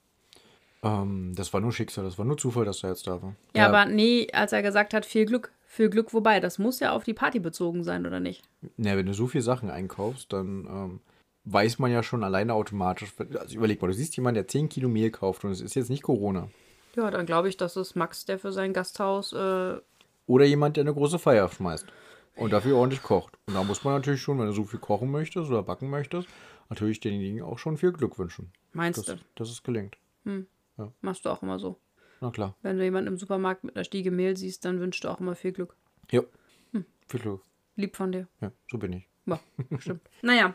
[0.82, 3.34] Ähm, das war nur Schicksal, das war nur Zufall, dass er jetzt da war.
[3.54, 5.52] Ja, aber nee, als er gesagt hat, viel Glück.
[5.66, 8.42] Viel Glück, wobei, das muss ja auf die Party bezogen sein, oder nicht?
[8.76, 11.00] Na, wenn du so viel Sachen einkaufst, dann ähm,
[11.44, 13.12] weiß man ja schon alleine automatisch.
[13.38, 15.90] Also überleg mal, du siehst jemanden, der 10 Kilo Mehl kauft und es ist jetzt
[15.90, 16.48] nicht Corona.
[16.96, 19.32] Ja, dann glaube ich, das ist Max, der für sein Gasthaus.
[19.32, 19.76] Äh,
[20.26, 21.86] Oder jemand, der eine große Feier schmeißt
[22.36, 23.38] und dafür ordentlich kocht.
[23.46, 26.26] Und da muss man natürlich schon, wenn du so viel kochen möchtest oder backen möchtest,
[26.70, 28.50] natürlich denjenigen auch schon viel Glück wünschen.
[28.72, 29.24] meinst Dass, du?
[29.34, 29.98] dass es gelingt.
[31.02, 31.78] Machst du auch immer so.
[32.22, 32.56] Na klar.
[32.62, 35.34] Wenn du jemanden im Supermarkt mit einer Stiege Mehl siehst, dann wünschst du auch immer
[35.34, 35.74] viel Glück.
[36.10, 36.22] Ja.
[37.08, 37.42] Viel Glück.
[37.76, 38.28] Lieb von dir.
[38.40, 39.08] Ja, so bin ich.
[39.26, 39.38] Ja,
[39.78, 40.02] stimmt.
[40.22, 40.54] naja.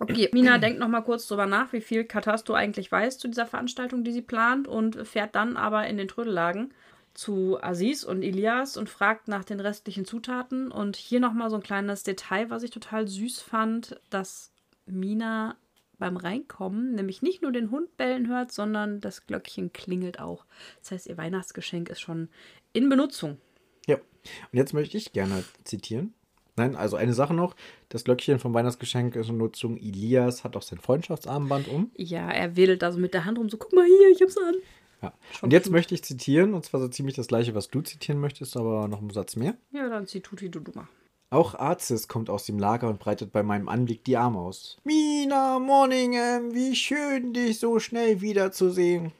[0.00, 3.46] Okay, Mina denkt noch mal kurz drüber nach, wie viel Katasto eigentlich weiß zu dieser
[3.46, 6.72] Veranstaltung, die sie plant und fährt dann aber in den Trödellagen
[7.14, 10.70] zu Aziz und Elias und fragt nach den restlichen Zutaten.
[10.70, 14.52] Und hier noch mal so ein kleines Detail, was ich total süß fand, dass
[14.90, 15.56] Mina
[15.98, 20.46] beim Reinkommen nämlich nicht nur den Hund bellen hört, sondern das Glöckchen klingelt auch.
[20.80, 22.28] Das heißt, ihr Weihnachtsgeschenk ist schon
[22.72, 23.38] in Benutzung.
[23.86, 23.96] Ja.
[23.96, 26.14] Und jetzt möchte ich gerne zitieren.
[26.56, 27.54] Nein, also eine Sache noch.
[27.88, 29.76] Das Glöckchen vom Weihnachtsgeschenk ist in Nutzung.
[29.76, 31.92] Elias hat auch sein Freundschaftsarmband um.
[31.96, 34.36] Ja, er wedelt da so mit der Hand rum, so guck mal hier, ich hab's
[34.36, 34.54] an.
[35.00, 35.14] Ja.
[35.32, 35.72] Schon Und jetzt cute.
[35.72, 38.98] möchte ich zitieren, und zwar so ziemlich das gleiche, was du zitieren möchtest, aber noch
[38.98, 39.56] einen Satz mehr.
[39.70, 40.88] Ja, dann zieh Tuti du, du mal.
[41.30, 44.78] Auch Arzis kommt aus dem Lager und breitet bei meinem Anblick die Arme aus.
[44.84, 49.12] Mina Morningham, wie schön, dich so schnell wiederzusehen.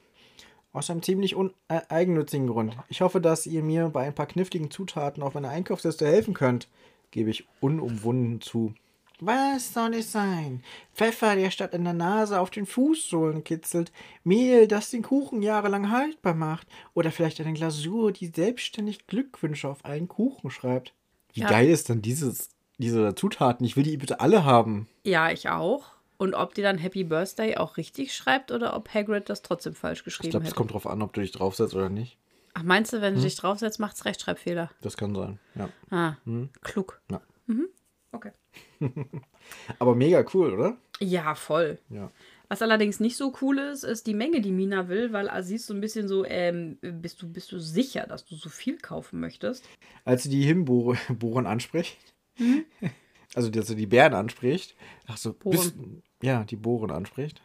[0.72, 2.74] Aus einem ziemlich uneigennützigen Grund.
[2.88, 6.68] Ich hoffe, dass ihr mir bei ein paar kniffligen Zutaten auf meiner Einkaufsliste helfen könnt,
[7.10, 8.72] gebe ich unumwunden zu.
[9.20, 10.62] Was soll es sein?
[10.94, 13.92] Pfeffer, der statt in der Nase auf den Fußsohlen kitzelt,
[14.24, 19.84] Mehl, das den Kuchen jahrelang haltbar macht, oder vielleicht eine Glasur, die selbstständig Glückwünsche auf
[19.84, 20.94] allen Kuchen schreibt.
[21.32, 21.48] Wie Ja.
[21.48, 23.64] geil ist denn dieses, diese Zutaten?
[23.66, 24.88] Ich will die bitte alle haben.
[25.04, 25.92] Ja, ich auch.
[26.16, 30.00] Und ob die dann Happy Birthday auch richtig schreibt oder ob Hagrid das trotzdem falsch
[30.00, 32.18] Ich geschrieben glaube, es kommt drauf an, ob du dich draufsetzt oder nicht.
[32.54, 34.70] Ach, meinst du, wenn du dich draufsetzt, macht's Rechtschreibfehler?
[34.80, 35.68] Das kann sein, ja.
[35.90, 36.16] Ah,
[36.62, 37.00] klug.
[37.10, 37.20] Ja.
[37.46, 37.68] Mhm.
[38.10, 38.32] Okay.
[39.78, 40.76] Aber mega cool, oder?
[40.98, 41.78] Ja, voll.
[41.88, 42.10] Ja.
[42.48, 45.74] Was allerdings nicht so cool ist, ist die Menge, die Mina will, weil Aziz so
[45.74, 49.68] ein bisschen so, ähm, bist du, bist du sicher, dass du so viel kaufen möchtest?
[50.04, 51.98] Als sie die Himbohren anspricht,
[53.34, 55.74] also dass sie die Bären anspricht, ach so, bist,
[56.22, 57.42] ja, die Bohren anspricht,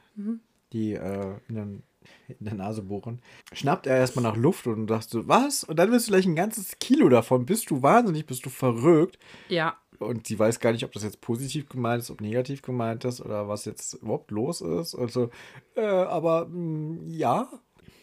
[0.72, 1.84] die äh, in, den,
[2.28, 5.64] in der Nase bohren, schnappt er erstmal nach Luft und sagt so, was?
[5.64, 7.46] Und dann willst du gleich ein ganzes Kilo davon.
[7.46, 8.26] Bist du wahnsinnig?
[8.26, 9.20] Bist du verrückt?
[9.50, 9.78] Ja.
[10.00, 13.22] Und sie weiß gar nicht, ob das jetzt positiv gemeint ist, ob negativ gemeint ist
[13.22, 14.94] oder was jetzt überhaupt los ist.
[14.94, 15.30] Und so,
[15.76, 17.50] äh, aber mh, ja.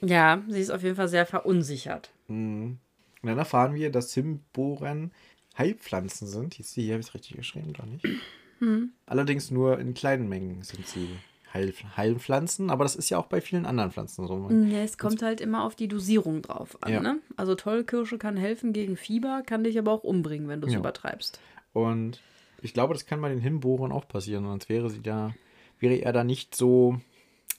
[0.03, 2.11] Ja, sie ist auf jeden Fall sehr verunsichert.
[2.29, 2.79] Und
[3.23, 5.13] dann erfahren wir, dass Himbohren
[5.59, 6.55] Heilpflanzen sind.
[6.55, 8.07] Hieß die hier, habe ich es richtig geschrieben, oder nicht?
[9.07, 11.09] Allerdings nur in kleinen Mengen sind sie
[11.53, 14.49] Heil, Heilpflanzen, aber das ist ja auch bei vielen anderen Pflanzen so.
[14.51, 16.93] Ja, es kommt halt immer auf die Dosierung drauf an.
[16.93, 17.01] Ja.
[17.01, 17.19] Ne?
[17.37, 20.79] Also Tollkirsche kann helfen gegen Fieber, kann dich aber auch umbringen, wenn du es Ja.
[20.79, 21.41] übertreibst.
[21.73, 22.21] Und
[22.63, 25.35] ich glaube, das kann bei den Himbohren auch passieren, sonst wäre sie da,
[25.79, 27.01] wäre er da nicht so,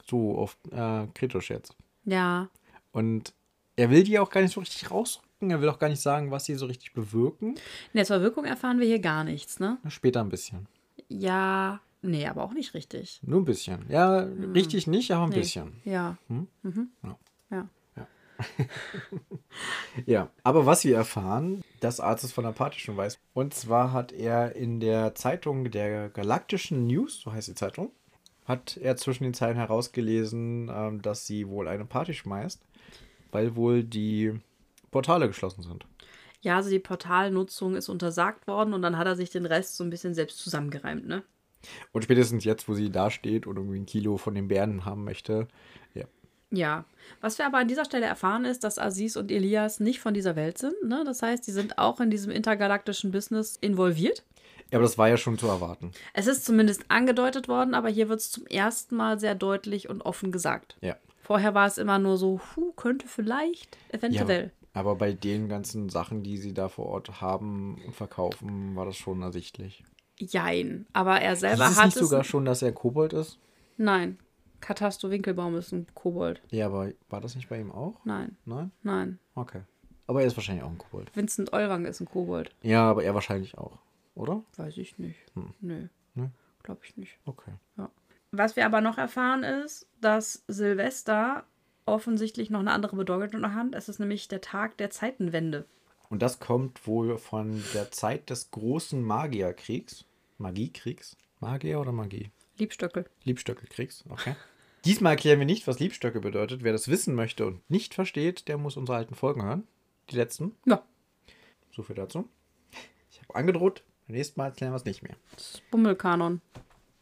[0.08, 1.76] so oft äh, kritisch jetzt.
[2.06, 2.50] Ja,
[2.92, 3.34] Und
[3.76, 5.50] er will die auch gar nicht so richtig rausrücken.
[5.50, 7.50] Er will auch gar nicht sagen, was sie so richtig bewirken.
[7.56, 7.58] in
[7.96, 9.78] der zur Wirkung erfahren wir hier gar nichts, ne?
[9.88, 10.68] Später ein bisschen.
[11.08, 13.20] Ja, Nee, aber auch nicht richtig.
[13.22, 13.86] Nur ein bisschen.
[13.88, 14.22] Ja,
[14.56, 15.30] richtig nicht, aber ein Hm.
[15.34, 15.40] Nee.
[15.40, 15.74] bisschen.
[15.86, 16.18] Ja.
[17.04, 17.18] Ja.
[17.52, 17.70] Ja.
[20.06, 23.20] Ja, aber was wir erfahren, dass Arzt von der Party schon weiß.
[23.34, 27.92] Und zwar hat er in der Zeitung der Galaktischen News, so heißt die Zeitung,
[28.46, 32.62] hat er zwischen den Zeilen herausgelesen, ähm, dass sie wohl eine Party schmeißt,
[33.32, 34.40] weil wohl die
[34.92, 35.86] Portale geschlossen sind.
[36.42, 39.84] Ja, also die Portalnutzung ist untersagt worden und dann hat er sich den Rest so
[39.84, 41.24] ein bisschen selbst zusammengereimt, ne?
[41.92, 45.04] Und spätestens jetzt, wo sie da steht und irgendwie ein Kilo von den Bären haben
[45.04, 45.48] möchte,
[45.94, 46.06] ja.
[46.52, 46.86] Ja.
[47.22, 50.36] Was wir aber an dieser Stelle erfahren ist, dass Aziz und Elias nicht von dieser
[50.36, 51.04] Welt sind, ne?
[51.06, 54.24] Das heißt, die sind auch in diesem intergalaktischen Business involviert.
[54.72, 55.92] Ja, aber das war ja schon zu erwarten.
[56.14, 60.02] Es ist zumindest angedeutet worden, aber hier wird es zum ersten Mal sehr deutlich und
[60.02, 60.78] offen gesagt.
[60.82, 60.96] Ja.
[61.22, 64.52] Vorher war es immer nur so, hu, könnte vielleicht, Ja, eventuell.
[64.74, 68.98] aber bei den ganzen Sachen, die sie da vor Ort haben und verkaufen, war das
[68.98, 69.84] schon ersichtlich.
[70.18, 70.86] Jein.
[70.94, 72.02] Aber er selber Ist es hat nicht es.
[72.10, 73.40] sogar schon, dass er Kobold ist?
[73.78, 74.18] Nein.
[74.62, 76.42] Katasto Winkelbaum ist ein Kobold.
[76.50, 78.00] Ja, aber war das nicht bei ihm auch?
[78.06, 78.72] Nein, Nein?
[78.84, 79.20] nein.
[79.36, 79.62] Okay.
[80.08, 81.16] Aber er ist wahrscheinlich auch ein Kobold.
[81.16, 82.54] Vincent Olwang ist ein Kobold.
[82.62, 83.80] Ja, aber er wahrscheinlich auch,
[84.16, 84.44] oder?
[84.58, 85.20] Weiß ich nicht.
[85.62, 85.88] Nö.
[86.16, 86.28] Nö.
[86.64, 87.18] Glaube ich nicht.
[87.26, 87.52] Okay.
[88.32, 91.44] Was wir aber noch erfahren ist, dass Silvester
[91.86, 93.74] offensichtlich noch eine andere Bedeutung hat.
[93.74, 95.66] Es ist nämlich der Tag der Zeitenwende.
[96.10, 100.06] Und das kommt wohl von der Zeit des großen Magierkriegs.
[100.38, 101.18] Magiekriegs?
[101.40, 102.32] Magier oder Magie?
[102.58, 103.06] Liebstöckel.
[103.24, 104.36] Liebstöckelkriegs, okay.
[104.86, 106.64] Diesmal erklären wir nicht, was Liebstöcke bedeutet.
[106.64, 109.68] Wer das wissen möchte und nicht versteht, der muss unsere alten Folgen hören.
[110.10, 110.56] Die letzten.
[110.66, 110.84] Ja,
[111.72, 112.28] So viel dazu.
[113.12, 115.16] Ich habe angedroht, beim nächsten Mal erklären wir es nicht mehr.
[115.36, 116.42] das ist Bummelkanon.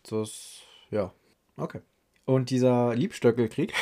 [0.09, 0.61] Das,
[0.91, 1.13] ja,
[1.57, 1.79] okay.
[2.25, 3.73] Und dieser Liebstöckelkrieg,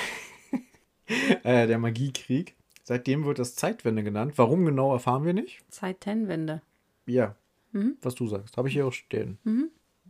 [1.43, 4.33] äh, der Magiekrieg, seitdem wird das Zeitwende genannt.
[4.37, 5.63] Warum genau erfahren wir nicht?
[5.69, 6.61] Zeitenwende.
[7.05, 7.35] Ja,
[8.01, 8.57] was du sagst.
[8.57, 9.37] Habe ich hier auch stehen.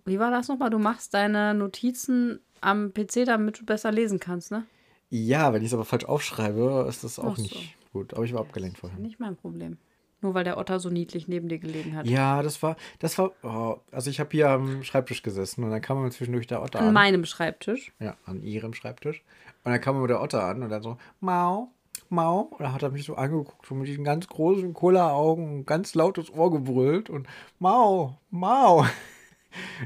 [0.05, 0.69] Wie war das nochmal?
[0.69, 4.65] Du machst deine Notizen am PC, damit du besser lesen kannst, ne?
[5.09, 7.41] Ja, wenn ich es aber falsch aufschreibe, ist das auch so.
[7.41, 8.13] nicht gut.
[8.13, 9.01] Aber ich war abgelenkt vorhin.
[9.01, 9.77] Nicht mein Problem.
[10.21, 12.07] Nur weil der Otter so niedlich neben dir gelegen hat.
[12.07, 15.81] Ja, das war, das war, oh, also ich habe hier am Schreibtisch gesessen und dann
[15.81, 16.93] kam mir zwischendurch der Otter An an.
[16.93, 17.91] meinem Schreibtisch.
[17.99, 19.23] Ja, an ihrem Schreibtisch.
[19.63, 21.69] Und dann kam mir der Otter an und dann so, Mau,
[22.09, 22.41] Mau.
[22.51, 25.93] Und dann hat er mich so angeguckt, so mit diesen ganz großen Cola-Augen und ganz
[25.93, 27.27] lautes Ohr gebrüllt und
[27.59, 28.85] Mau, Mau.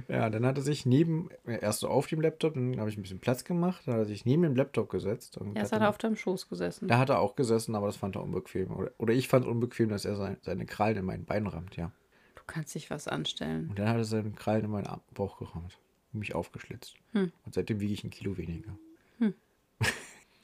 [0.08, 3.02] Ja, dann hat er sich neben, erst so auf dem Laptop, dann habe ich ein
[3.02, 5.38] bisschen Platz gemacht, dann hat er sich neben dem Laptop gesetzt.
[5.38, 6.88] Und Erst hat hat er auf deinem Schoß gesessen.
[6.88, 8.72] da hat er auch gesessen, aber das fand er unbequem.
[8.76, 11.76] Oder, oder ich fand es unbequem, dass er sein, seine Krallen in mein Bein rammt,
[11.78, 11.92] ja.
[12.36, 13.70] Du kannst dich was anstellen.
[13.70, 15.78] Und dann hat er seine Krallen in meinen Bauch gerammt
[16.12, 16.96] und mich aufgeschlitzt.
[17.14, 17.32] Hm.
[17.46, 18.76] Und seitdem wiege ich ein Kilo weniger.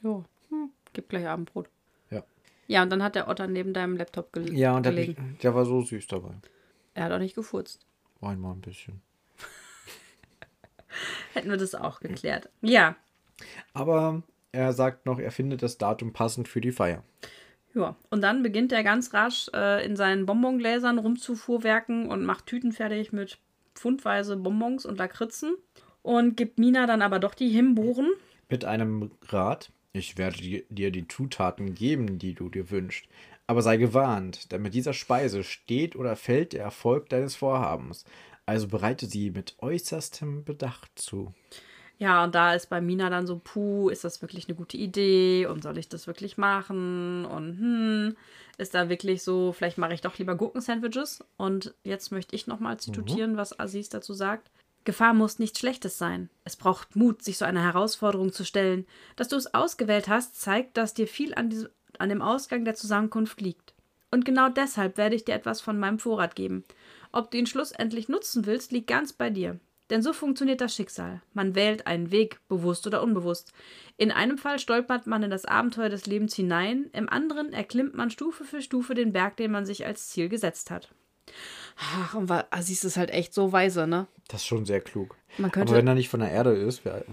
[0.03, 0.23] Jo.
[0.49, 0.69] Hm.
[0.93, 1.69] Gib gleich Abendbrot.
[2.11, 2.23] Ja.
[2.67, 5.37] Ja, und dann hat der Otter neben deinem Laptop gel Ja, und der, gelegen.
[5.41, 6.35] der war so süß dabei.
[6.93, 7.85] Er hat auch nicht gefurzt.
[8.21, 9.01] Einmal ein bisschen.
[11.33, 12.49] Hätten wir das auch geklärt.
[12.61, 12.95] Ja.
[13.73, 17.03] Aber er sagt noch, er findet das Datum passend für die Feier.
[17.73, 17.95] Ja.
[18.09, 23.13] Und dann beginnt er ganz rasch äh, in seinen Bonbongläsern rumzufuhrwerken und macht Tüten fertig
[23.13, 23.37] mit
[23.75, 25.55] pfundweise Bonbons und Lakritzen.
[26.01, 28.09] Und gibt Mina dann aber doch die Himbeeren.
[28.49, 33.07] Mit einem Rat, ich werde di- dir die Zutaten geben, die du dir wünschst.
[33.45, 38.05] Aber sei gewarnt, denn mit dieser Speise steht oder fällt der Erfolg deines Vorhabens.
[38.47, 41.33] Also bereite sie mit äußerstem Bedacht zu.
[41.99, 45.47] Ja, und da ist bei Mina dann so, puh, ist das wirklich eine gute Idee
[45.47, 47.25] und soll ich das wirklich machen?
[47.25, 48.17] Und hm,
[48.57, 51.25] ist da wirklich so, vielleicht mache ich doch lieber Gurkensandwiches.
[51.35, 54.49] Und jetzt möchte ich nochmal zitieren, was Aziz dazu sagt.
[54.85, 56.29] Gefahr muss nichts Schlechtes sein.
[56.45, 58.85] Es braucht Mut, sich so einer Herausforderung zu stellen.
[59.17, 62.75] Dass du es ausgewählt hast, zeigt, dass dir viel an, diesem, an dem Ausgang der
[62.75, 63.73] Zusammenkunft liegt.
[64.11, 66.63] Und genau deshalb werde ich dir etwas von meinem Vorrat geben.
[67.11, 69.59] Ob du ihn schlussendlich nutzen willst, liegt ganz bei dir.
[69.89, 71.21] Denn so funktioniert das Schicksal.
[71.33, 73.53] Man wählt einen Weg, bewusst oder unbewusst.
[73.95, 78.09] In einem Fall stolpert man in das Abenteuer des Lebens hinein, im anderen erklimmt man
[78.11, 80.89] Stufe für Stufe den Berg, den man sich als Ziel gesetzt hat.
[81.77, 84.07] Ach, und Aziz ist halt echt so weise, ne?
[84.27, 85.15] Das ist schon sehr klug.
[85.37, 87.05] Man könnte- Aber wenn er nicht von der Erde ist, wer,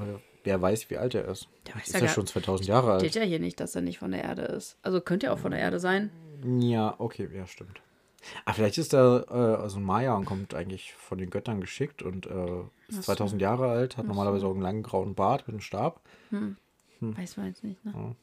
[0.42, 1.46] wer weiß, wie alt er ist.
[1.66, 3.14] Der weiß ist ja ja gar- schon 2000 Jahre Steht alt.
[3.16, 4.78] ja hier nicht, dass er nicht von der Erde ist.
[4.82, 6.10] Also könnte ja auch von der Erde sein.
[6.60, 7.80] Ja, okay, ja, stimmt.
[8.44, 12.02] Ah, vielleicht ist er äh, also ein Maya und kommt eigentlich von den Göttern geschickt
[12.02, 15.60] und äh, ist 2000 Jahre alt, hat normalerweise auch einen langen grauen Bart mit einem
[15.60, 16.00] Stab.
[17.00, 18.14] Weiß man jetzt nicht, ne?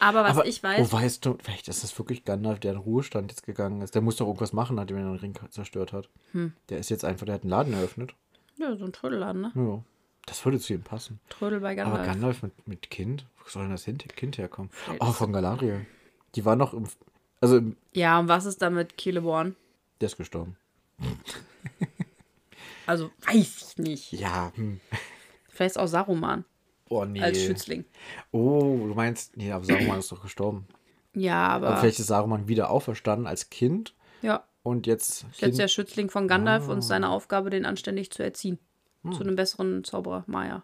[0.00, 2.78] Aber was Aber, ich weiß, Oh, weißt du, vielleicht ist das wirklich Gandalf, der in
[2.78, 3.94] Ruhestand jetzt gegangen ist.
[3.94, 6.08] Der muss doch irgendwas machen, nachdem er den Ring zerstört hat.
[6.32, 6.54] Hm.
[6.70, 8.14] Der ist jetzt einfach, der hat einen Laden eröffnet.
[8.56, 9.52] ja, so ein Trödelladen, ne?
[9.54, 9.82] Ja.
[10.26, 11.20] Das würde zu ihm passen.
[11.28, 12.06] Trödel bei Aber Gandalf.
[12.06, 13.26] Gandalf mit, mit Kind?
[13.42, 14.70] Wo soll denn das Kind herkommen?
[14.72, 15.86] Vielleicht Oh, von Galadriel.
[16.34, 16.84] Die war noch im.
[17.40, 17.60] Also,
[17.92, 19.56] Ja, und was ist da mit Celeborn?
[20.00, 20.56] der ist gestorben.
[22.86, 24.12] Also, weiß ich nicht.
[24.12, 24.80] Ja, hm.
[25.48, 26.44] Vielleicht auch Saruman
[26.88, 27.22] Oh, nee.
[27.22, 27.84] als Schützling.
[28.32, 30.66] Oh, du meinst, nee, aber Saruman ist doch gestorben.
[31.14, 31.68] Ja, aber.
[31.68, 35.08] Aber vielleicht ist Saruman wieder auferstanden als Kind ja, und jetzt.
[35.10, 36.72] ist jetzt Kind, der Schützling von Gandalf Ah.
[36.72, 38.58] und seine Aufgabe, den anständig zu erziehen.
[39.04, 39.12] Hm.
[39.12, 40.62] Zu einem besseren Zauberer, Maya.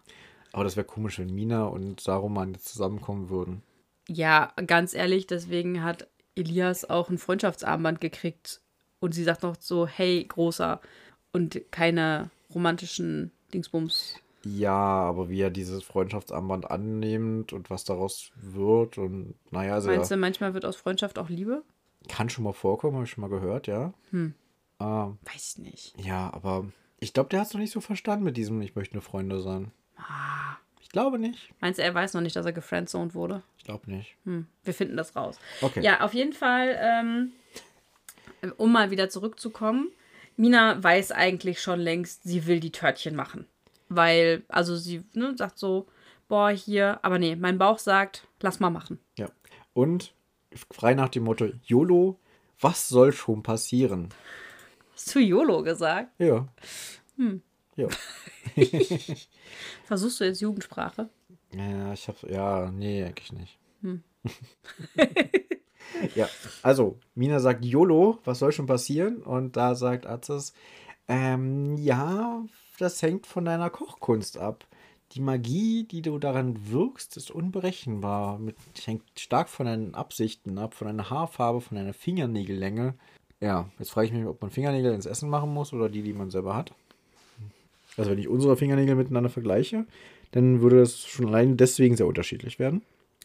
[0.51, 3.63] aber das wäre komisch, wenn Mina und Saruman jetzt zusammenkommen würden.
[4.09, 6.07] Ja, ganz ehrlich, deswegen hat
[6.37, 8.61] Elias auch ein Freundschaftsarmband gekriegt.
[8.99, 10.81] Und sie sagt noch so, hey, großer.
[11.31, 14.15] Und keine romantischen Dingsbums.
[14.43, 20.09] Ja, aber wie er dieses Freundschaftsarmband annimmt und was daraus wird und naja, also Meinst
[20.11, 21.63] du, manchmal wird aus Freundschaft auch Liebe?
[22.07, 23.93] kann schon mal vorkommen, habe ich schon mal gehört, ja.
[24.11, 24.33] Hm.
[24.79, 25.93] Ähm, Weiß nicht.
[25.99, 26.65] ja, aber
[26.99, 29.41] ich glaube, der hat es noch nicht so verstanden mit diesem, ich möchte nur Freunde
[29.41, 29.71] sein.
[29.97, 30.57] Ah.
[30.87, 31.53] Ich glaube nicht.
[31.59, 33.43] Meinst du, er weiß noch nicht, dass er gefriendzoned wurde?
[33.57, 34.15] Ich glaube nicht.
[34.23, 34.47] Hm.
[34.63, 35.37] Wir finden das raus.
[35.59, 35.83] Okay.
[35.83, 37.33] Ja, auf jeden Fall, ähm,
[38.55, 39.91] um mal wieder zurückzukommen.
[40.37, 43.47] Mina weiß eigentlich schon längst, sie will die Törtchen machen.
[43.89, 45.87] Weil, also sie ne, sagt so,
[46.29, 48.97] boah, hier, aber nee, mein Bauch sagt, lass mal machen.
[49.17, 49.27] Ja.
[49.73, 50.13] Und
[50.73, 52.17] frei nach dem Motto YOLO,
[52.61, 54.07] was soll schon passieren?
[54.93, 56.17] Hast du YOLO gesagt?
[56.17, 56.47] Ja.
[57.17, 57.41] Hm.
[57.77, 57.87] Ja.
[59.85, 61.09] Versuchst du jetzt Jugendsprache?
[61.53, 63.57] Ja, ich habe ja, nee, eigentlich nicht.
[63.81, 64.03] Hm.
[66.15, 66.27] ja,
[66.63, 69.21] also Mina sagt YOLO, was soll schon passieren?
[69.21, 70.53] Und da sagt Aziz,
[71.07, 72.43] ähm, ja,
[72.79, 74.67] das hängt von deiner Kochkunst ab.
[75.13, 78.39] Die Magie, die du daran wirkst, ist unberechenbar.
[78.39, 82.95] Mit, hängt stark von deinen Absichten ab, von deiner Haarfarbe, von deiner Fingernägellänge.
[83.39, 86.13] Ja, jetzt frage ich mich, ob man Fingernägel ins Essen machen muss oder die, die
[86.13, 86.73] man selber hat.
[87.97, 89.85] Also wenn ich unsere Fingernägel miteinander vergleiche,
[90.31, 92.81] dann würde das schon allein deswegen sehr unterschiedlich werden.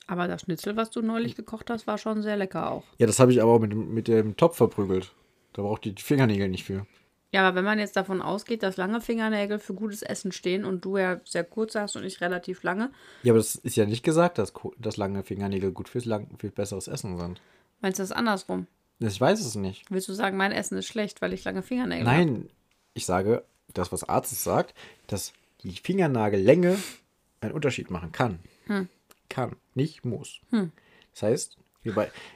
[0.07, 2.85] Aber das Schnitzel, was du neulich gekocht hast, war schon sehr lecker auch.
[2.99, 5.13] Ja, das habe ich aber auch mit dem, mit dem Topf verprügelt.
[5.53, 6.87] Da braucht die Fingernägel nicht für.
[7.31, 10.85] Ja, aber wenn man jetzt davon ausgeht, dass lange Fingernägel für gutes Essen stehen und
[10.85, 12.91] du ja sehr kurz hast und ich relativ lange,
[13.23, 16.51] Ja, aber das ist ja nicht gesagt, dass, dass lange Fingernägel gut fürs lang, für
[16.51, 17.41] besseres Essen sind.
[17.81, 18.67] meinst du das andersrum?
[18.99, 19.91] Ich weiß es nicht.
[19.91, 22.17] Willst du sagen, mein Essen ist schlecht, weil ich lange Fingernägel habe?
[22.19, 22.49] Nein,
[22.93, 23.45] ich sage,
[23.75, 24.75] das, was Arzt sagt,
[25.07, 26.79] dass die Fingernagellänge
[27.41, 28.39] einen Unterschied machen kann.
[28.67, 28.89] Hm.
[29.29, 30.41] Kann, nicht muss.
[30.51, 30.73] Hm.
[31.13, 31.59] Das heißt,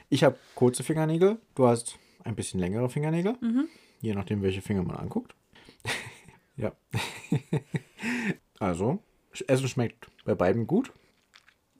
[0.09, 3.69] ich habe kurze Fingernägel, du hast ein bisschen längere Fingernägel, Mhm.
[4.01, 5.35] je nachdem, welche Finger man anguckt.
[6.57, 6.73] ja.
[8.59, 8.99] also,
[9.47, 10.91] Essen schmeckt bei beiden gut.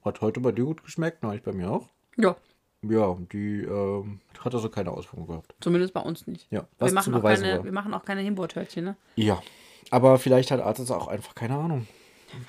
[0.04, 1.90] Hat heute bei dir gut geschmeckt, neulich bei mir auch.
[2.16, 2.38] Ja,
[2.84, 5.56] Ja, die ähm, hat also keine Auswirkungen gehabt.
[5.60, 6.48] zumindest bei uns nicht.
[6.52, 7.63] Ja, Wir machen, auch keine, war.
[7.63, 8.96] wir machen auch keine Himbeertörtchen, ne?
[9.16, 9.42] Ja,
[9.90, 11.88] aber vielleicht hat Arzt auch einfach keine Ahnung.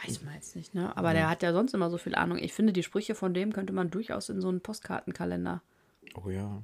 [0.04, 0.94] Weiß man jetzt nicht, ne?
[0.96, 2.38] Aber der hat ja sonst immer so viel Ahnung.
[2.38, 5.62] Ich finde, die Sprüche von dem könnte man durchaus in so einen Postkartenkalender.
[6.14, 6.62] Oh ja.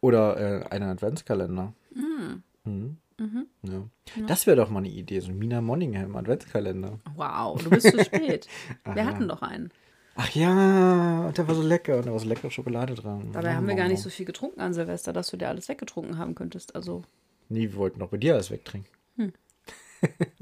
[0.00, 1.72] Oder äh, einen Adventskalender.
[1.94, 2.42] Hm.
[2.64, 2.96] Mhm.
[3.18, 3.46] Mhm.
[3.62, 3.82] Ja.
[4.26, 7.00] Das wäre doch mal eine Idee, so ein Mina Monningham Adventskalender.
[7.16, 8.48] Wow, du bist zu spät.
[8.94, 9.70] Wir hatten doch einen.
[10.16, 13.32] Ach ja, und der war so lecker und da war so leckere Schokolade dran.
[13.32, 16.18] Dabei haben wir gar nicht so viel getrunken an Silvester, dass du dir alles weggetrunken
[16.18, 16.74] haben könntest.
[16.76, 17.02] Also,
[17.48, 18.90] Nee, wir wollten doch bei dir alles wegtrinken.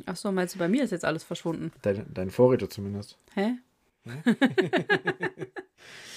[0.07, 1.73] ach so, meinst du, bei mir ist jetzt alles verschwunden?
[1.83, 3.17] Deine, deine Vorräte zumindest.
[3.35, 3.55] Hä?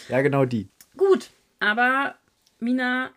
[0.10, 0.70] Ja, genau die.
[0.98, 2.16] Gut, aber
[2.60, 3.10] Mina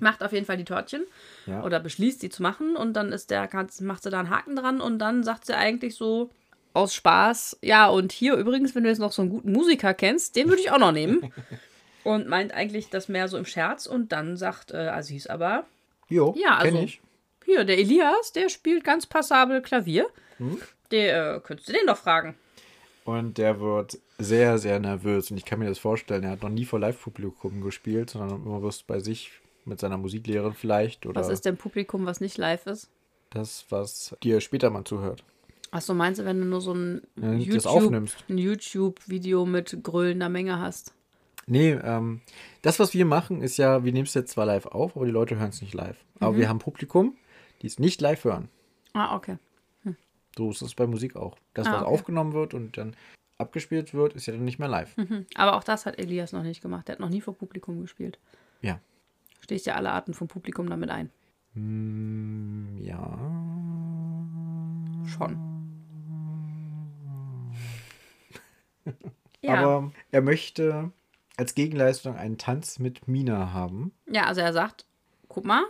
[0.00, 1.04] macht auf jeden Fall die Törtchen
[1.46, 1.62] Ja.
[1.64, 3.48] oder beschließt, sie zu machen und dann ist der,
[3.80, 6.30] macht sie da einen Haken dran und dann sagt sie eigentlich so
[6.74, 10.36] aus Spaß, ja und hier übrigens, wenn du jetzt noch so einen guten Musiker kennst,
[10.36, 11.32] den würde ich auch noch nehmen.
[12.04, 15.66] Und meint eigentlich das mehr so im Scherz und dann sagt äh, Aziz aber,
[16.08, 17.00] Jo, Ja, also- ich.
[17.44, 20.08] hier, der Elias, der spielt ganz passabel Klavier.
[20.38, 20.60] Hm?
[20.90, 22.34] Der äh, könntest du den doch fragen.
[23.04, 25.30] Und der wird sehr, sehr nervös.
[25.30, 28.58] Und ich kann mir das vorstellen, er hat noch nie vor Live-Publikum gespielt, sondern immer
[28.58, 29.30] bloß bei sich
[29.64, 31.06] mit seiner Musiklehrerin vielleicht.
[31.06, 32.88] Oder Was ist denn Publikum, was nicht live ist?
[33.30, 35.22] das, was dir später mal zuhört.
[35.72, 40.60] Achso, meinst du, wenn du nur so ein du das YouTube, YouTube-Video mit gröhlender Menge
[40.60, 40.94] hast?
[41.46, 42.20] Nee, ähm,
[42.60, 45.10] das, was wir machen, ist ja, wir nehmen es jetzt zwar live auf, aber die
[45.10, 45.96] Leute hören es nicht live.
[46.20, 47.16] Aber wir haben Publikum,
[47.62, 48.48] die es nicht live hören.
[48.92, 49.38] Ah, okay.
[50.36, 51.36] So ist es bei Musik auch.
[51.54, 51.90] Das, Ah, was okay.
[51.90, 52.94] aufgenommen wird und dann
[53.38, 54.96] abgespielt wird, ist ja dann nicht mehr live.
[54.96, 55.26] Mhm.
[55.34, 56.88] Aber auch das hat Elias noch nicht gemacht.
[56.88, 58.18] Der hat noch nie vor Publikum gespielt.
[58.60, 58.78] Ja.
[59.40, 61.10] Stehst ja alle Arten von Publikum damit ein.
[61.54, 63.18] Hm, ja.
[65.06, 65.51] Schon.
[69.44, 69.54] Ja.
[69.54, 70.92] Aber er möchte
[71.36, 73.90] als Gegenleistung einen Tanz mit Mina haben.
[74.06, 74.86] ja, also er sagt,
[75.28, 75.64] guck mal,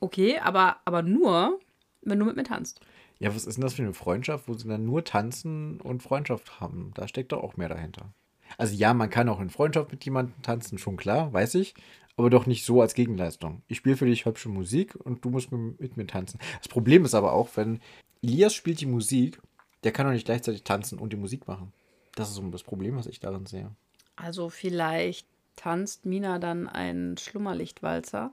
[0.00, 1.60] okay, aber, aber nur,
[2.00, 2.80] wenn du mit mir tanzt.
[3.18, 6.60] Ja, was ist denn das für eine Freundschaft, wo sie dann nur tanzen und Freundschaft
[6.60, 6.92] haben?
[6.94, 8.12] Da steckt doch auch mehr dahinter.
[8.58, 11.74] Also ja, man kann auch in Freundschaft mit jemandem tanzen, schon klar, weiß ich.
[12.16, 13.62] Aber doch nicht so als Gegenleistung.
[13.68, 16.38] Ich spiele für dich hübsche Musik und du musst mit, mit mir tanzen.
[16.58, 17.80] Das Problem ist aber auch, wenn
[18.22, 19.40] Elias spielt die Musik,
[19.84, 21.72] der kann doch nicht gleichzeitig tanzen und die Musik machen.
[22.14, 23.70] Das ist so das Problem, was ich darin sehe.
[24.16, 28.32] Also vielleicht tanzt Mina dann einen Schlummerlichtwalzer.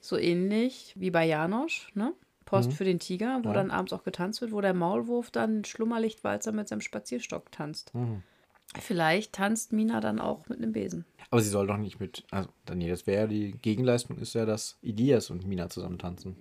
[0.00, 2.12] So ähnlich wie bei Janosch, ne?
[2.44, 3.54] Post für den Tiger, wo Ja.
[3.54, 7.90] dann abends auch getanzt wird, wo der Maulwurf dann Schlummerlichtwalzer mit seinem Spazierstock tanzt.
[8.78, 11.06] Vielleicht tanzt Mina dann auch mit einem Besen.
[11.30, 12.24] Aber sie soll doch nicht mit.
[12.30, 15.98] Also, dann, nee, das wäre ja die Gegenleistung, ist ja, dass Elias und Mina zusammen
[15.98, 16.36] tanzen.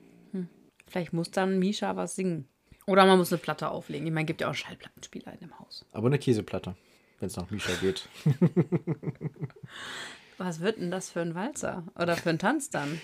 [0.87, 2.47] Vielleicht muss dann Misha was singen.
[2.87, 4.05] Oder man muss eine Platte auflegen.
[4.05, 5.85] Ich meine, gibt ja auch Schallplattenspieler in dem Haus.
[5.91, 6.75] Aber eine Käseplatte,
[7.19, 8.07] wenn es nach Misha geht.
[10.37, 11.83] Was wird denn das für ein Walzer?
[11.97, 12.99] Oder für ein Tanz dann?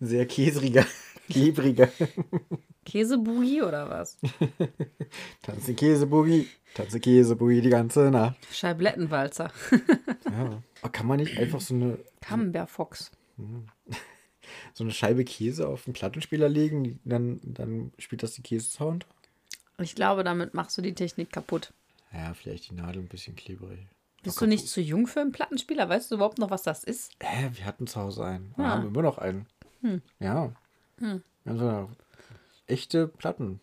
[0.00, 0.84] Sehr käseriger,
[1.28, 1.88] klebriger.
[2.84, 4.18] Käseboogie oder was?
[5.42, 8.36] Tanze Käseboogie, tanze Käseboogie die ganze Nacht.
[8.50, 9.50] Scheiblettenwalzer.
[10.24, 10.62] Ja.
[10.80, 13.10] Aber kann man nicht einfach so eine, Camembert-Fox.
[14.74, 19.06] So eine Scheibe Käse auf den Plattenspieler legen, dann, dann spielt das die Käsesound?
[19.80, 21.72] Ich glaube, damit machst du die Technik kaputt.
[22.12, 23.80] Ja, vielleicht die Nadel ein bisschen klebrig.
[24.22, 25.88] Bist du nicht zu jung für einen Plattenspieler?
[25.88, 27.12] Weißt du überhaupt noch, was das ist?
[27.22, 28.52] Hä, wir hatten zu Hause einen.
[28.56, 28.70] Wir Ja.
[28.72, 29.46] haben immer noch einen.
[30.18, 30.52] Ja.
[30.98, 31.88] Wir haben so eine
[32.66, 33.60] echte Platten.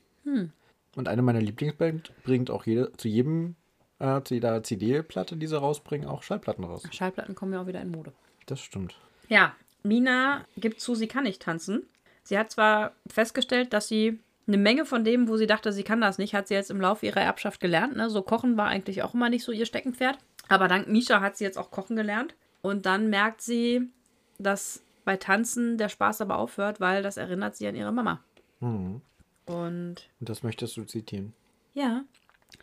[0.96, 3.56] Und eine meiner Lieblingsbands bringt auch jede, zu jedem,
[4.00, 6.84] äh, zu jeder CD-Platte, die sie rausbringen, auch Schallplatten raus.
[6.92, 8.14] Schallplatten kommen ja auch wieder in Mode.
[8.46, 8.96] Das stimmt.
[9.28, 9.54] Ja,
[9.86, 11.88] Mina gibt zu, sie kann nicht tanzen.
[12.24, 16.02] Sie hat zwar festgestellt, dass sie eine Menge von dem, wo sie dachte, sie kann
[16.02, 17.96] das nicht, hat sie jetzt im Laufe ihrer Erbschaft gelernt.
[17.96, 18.10] Ne?
[18.10, 20.18] So kochen war eigentlich auch immer nicht so ihr Steckenpferd.
[20.48, 22.36] Aber dank Misha hat sie jetzt auch kochen gelernt.
[22.62, 23.90] Und dann merkt sie,
[24.38, 28.24] dass bei Tanzen der Spaß aber aufhört, weil das erinnert sie an ihre Mama.
[28.60, 29.02] Und
[29.46, 31.34] Und das möchtest du zitieren.
[31.74, 32.04] ja,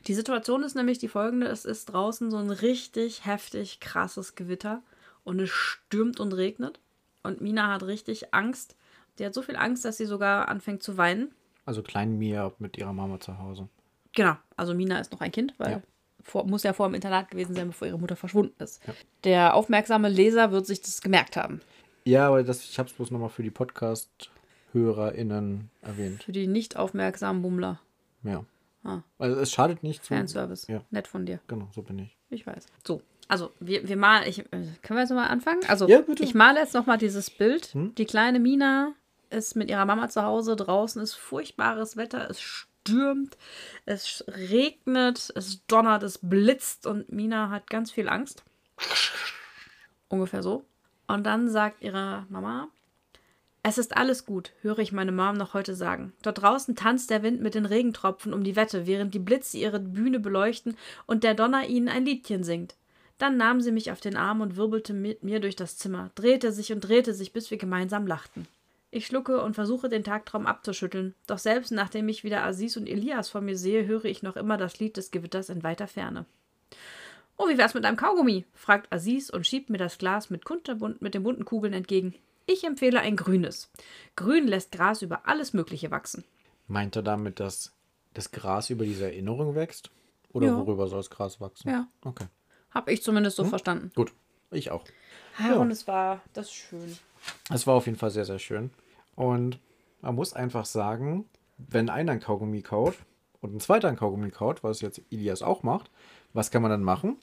[0.07, 4.83] die Situation ist nämlich die folgende: Es ist draußen so ein richtig heftig krasses Gewitter
[5.23, 6.81] und es stürmt und regnet.
[7.23, 8.77] Und Mina hat richtig Angst.
[9.19, 11.33] Die hat so viel Angst, dass sie sogar anfängt zu weinen.
[11.65, 13.69] Also klein Mia mit ihrer Mama zu Hause.
[14.15, 15.83] Genau, also Mina ist noch ein Kind, weil Ja.
[16.23, 18.81] vor, muss ja vor dem Internat gewesen sein, bevor ihre Mutter verschwunden ist.
[19.25, 21.61] Der aufmerksame Leser wird sich das gemerkt haben.
[22.05, 26.23] Ja, aber das, ich habe es bloß nochmal für die Podcast-HörerInnen erwähnt.
[26.25, 27.81] Für die nicht aufmerksamen Bummler.
[28.25, 28.45] Ja.
[28.85, 29.03] Ah.
[29.19, 30.05] Also es schadet nicht.
[30.05, 30.67] Fanservice.
[30.67, 30.83] Ja.
[30.91, 31.41] Nett von dir.
[31.47, 32.17] Genau, so bin ich.
[32.31, 32.67] Ich weiß.
[32.87, 34.45] So, also wir, wir malen, ich, äh,
[34.83, 35.61] können wir jetzt mal anfangen?
[35.69, 36.23] Also Ja, bitte.
[36.23, 37.71] ich male jetzt nochmal dieses Bild.
[37.75, 38.93] Die kleine Mina
[39.31, 43.39] ist mit ihrer Mama zu Hause, draußen ist furchtbares Wetter, es stürmt,
[43.87, 48.45] es regnet, es donnert, es blitzt und Mina hat ganz viel Angst.
[50.09, 50.65] Ungefähr so.
[51.07, 52.69] Und dann sagt ihre Mama,
[53.63, 56.13] es ist alles gut, höre ich meine Mom noch heute sagen.
[56.23, 59.79] Dort draußen tanzt der Wind mit den Regentropfen um die Wette, während die Blitze ihre
[59.79, 62.75] Bühne beleuchten und der Donner ihnen ein Liedchen singt.
[63.23, 66.51] Dann nahm sie mich auf den Arm und wirbelte mit mir durch das Zimmer, drehte
[66.51, 68.49] sich und drehte sich, bis wir gemeinsam lachten.
[68.91, 73.29] Ich schlucke und versuche den Tagtraum abzuschütteln, doch selbst nachdem ich wieder Aziz und Elias
[73.29, 76.25] vor mir sehe, höre ich noch immer das Lied des Gewitters in weiter Ferne.
[77.37, 78.45] Oh, wie wär's mit einem Kaugummi?
[78.55, 82.17] fragt Aziz und schiebt mir das Glas mit, kunterbunt, mit den bunten Kugeln entgegen.
[82.47, 83.71] Ich empfehle ein grünes.
[84.17, 86.25] Grün lässt Gras über alles Mögliche wachsen.
[86.67, 87.73] Meint er damit, dass
[88.15, 89.93] das Gras über diese Erinnerung wächst?
[90.33, 90.57] Oder Ja.
[90.57, 91.69] worüber soll das Gras wachsen?
[91.71, 91.87] Ja.
[92.05, 92.27] Okay.
[92.75, 93.91] Hab ich zumindest so verstanden.
[93.95, 94.13] Gut.
[94.51, 94.85] Ich auch.
[95.39, 95.55] Ja.
[95.57, 96.97] Und es war das ist schön.
[97.53, 98.71] Es war auf jeden Fall sehr, sehr schön.
[99.15, 99.59] Und
[100.01, 101.27] man muss einfach sagen,
[101.59, 102.95] wenn einer ein Kaugummi kaut
[103.41, 105.91] und ein zweiter ein Kaugummi kaut, was jetzt Ilias auch macht,
[106.33, 107.17] was kann man dann machen?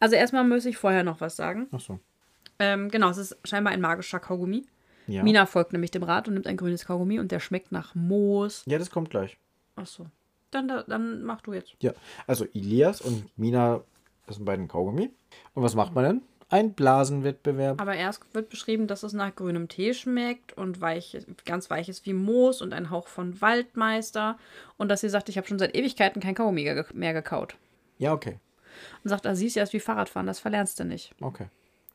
[0.00, 1.66] Also erstmal muss ich vorher noch was sagen.
[1.72, 1.98] Ach so.
[2.58, 4.64] Ähm, genau, es ist scheinbar ein magischer Kaugummi.
[5.08, 5.22] Ja.
[5.22, 8.62] Mina folgt nämlich dem Rat und nimmt ein grünes Kaugummi und der schmeckt nach Moos.
[8.66, 9.36] Ja, das kommt gleich.
[9.76, 10.06] Ach so.
[10.50, 11.74] Dann, da- dann mach du jetzt.
[11.80, 11.92] Ja.
[12.26, 13.82] Also Ilias und Mina,
[14.26, 15.10] das sind beiden Kaugummi.
[15.54, 16.22] Und was macht man denn?
[16.48, 17.80] Ein Blasenwettbewerb.
[17.80, 22.12] Aber erst wird beschrieben, dass es nach grünem Tee schmeckt und weich, ganz weiches wie
[22.12, 24.38] Moos und ein Hauch von Waldmeister.
[24.76, 27.56] Und dass sie sagt, ich habe schon seit Ewigkeiten kein Kaugummi mehr gekaut.
[27.98, 28.38] Ja, okay.
[29.02, 31.14] Und sagt, Aziz, ja, ist wie Fahrradfahren, das verlernst du nicht.
[31.20, 31.48] Okay.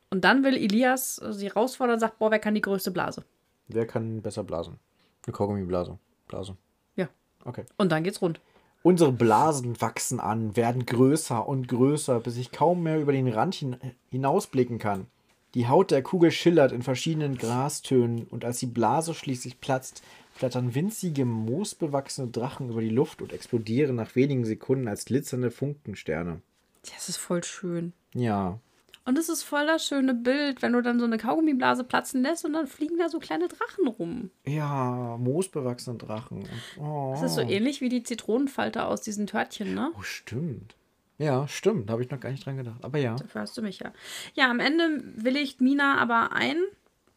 [0.10, 3.24] Und dann will Elias sie herausfordern und sagt, boah, wer kann die größte Blase?
[3.70, 4.80] Wer kann besser blasen?
[5.26, 5.98] Eine Kaugummiblase.
[6.28, 6.58] Blase.
[6.98, 7.08] Ja.
[7.46, 7.64] Okay.
[7.78, 8.42] Und dann geht's rund.
[8.84, 13.54] Unsere Blasen wachsen an, werden größer und größer, bis ich kaum mehr über den Rand
[13.56, 13.78] hin
[14.10, 15.06] hinausblicken kann.
[15.54, 20.02] Die Haut der Kugel schillert in verschiedenen Grastönen und als die Blase schließlich platzt,
[20.34, 26.42] flattern winzige, moosbewachsene Drachen über die Luft und explodieren nach wenigen Sekunden als glitzernde Funkensterne.
[26.84, 27.94] Das ist voll schön.
[28.14, 28.60] Ja,
[29.04, 32.46] Und es ist voll das schöne Bild, wenn du dann so eine Kaugummiblase platzen lässt
[32.46, 34.30] und dann fliegen da so kleine Drachen rum.
[34.46, 36.44] ja, moosbewachsene Drachen.
[36.80, 39.92] Oh, Das ist so ähnlich wie die Zitronenfalter aus diesen Törtchen, ne?
[39.98, 40.76] oh stimmt.
[41.18, 42.84] Ja, stimmt, da habe ich noch gar nicht dran gedacht.
[42.84, 43.16] Aber ja.
[43.16, 43.92] Dafür hast du mich ja.
[44.34, 46.58] Ja, am Ende willigt Mina aber ein,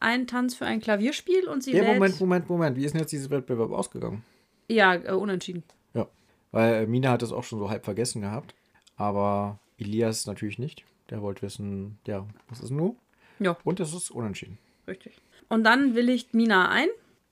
[0.00, 1.94] einen Tanz für ein Klavierspiel und sie Ja, wählt...
[1.94, 2.76] Moment, Moment, Moment.
[2.76, 4.22] Wie ist denn jetzt dieses Wettbewerb ausgegangen?
[4.68, 5.62] Ja, äh, unentschieden.
[5.94, 6.06] Ja.
[6.50, 8.54] Weil Mina hat das auch schon so halb vergessen gehabt.
[8.96, 10.84] Aber Elias natürlich nicht.
[11.10, 12.96] Der wollte wissen, ja, was ist nun?
[13.38, 13.56] Ja.
[13.64, 14.58] Und es ist unentschieden.
[14.86, 15.20] Richtig.
[15.48, 16.88] Und dann willigt Mina ein.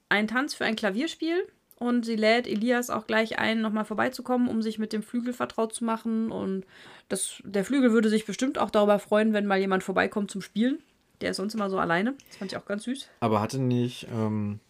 [0.09, 1.47] Ein Tanz für ein Klavierspiel.
[1.77, 5.75] Und sie lädt Elias auch gleich ein, nochmal vorbeizukommen, um sich mit dem Flügel vertraut
[5.75, 6.31] zu machen.
[6.31, 6.65] Und
[7.09, 10.79] das, der Flügel würde sich bestimmt auch darüber freuen, wenn mal jemand vorbeikommt zum Spielen.
[11.21, 12.15] Der ist sonst immer so alleine.
[12.29, 13.09] Das fand ich auch ganz süß.
[13.21, 14.61] Aber hatte nicht ähm,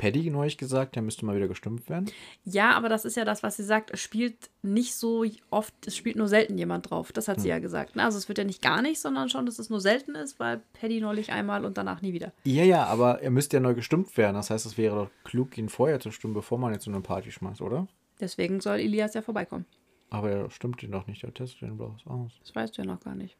[0.00, 2.10] Paddy neulich gesagt, der müsste mal wieder gestimmt werden?
[2.42, 3.90] Ja, aber das ist ja das, was sie sagt.
[3.90, 7.12] Es spielt nicht so oft, es spielt nur selten jemand drauf.
[7.12, 7.96] Das hat sie ja gesagt.
[7.96, 8.04] ne?
[8.04, 10.62] Also es wird ja nicht gar nicht, sondern schon, dass es nur selten ist, weil
[10.72, 12.32] Paddy neulich einmal und danach nie wieder.
[12.44, 14.36] Ja, ja, aber er müsste ja neu gestimmt werden.
[14.36, 17.02] Das heißt, es wäre doch klug, ihn vorher zu stimmen, bevor man jetzt so eine
[17.02, 17.86] Party schmeißt, oder?
[18.20, 19.66] Deswegen soll Elias ja vorbeikommen.
[20.08, 22.32] Aber er stimmt ihn doch nicht, er testet ihn bloß aus.
[22.40, 23.36] Das weißt du ja noch gar nicht.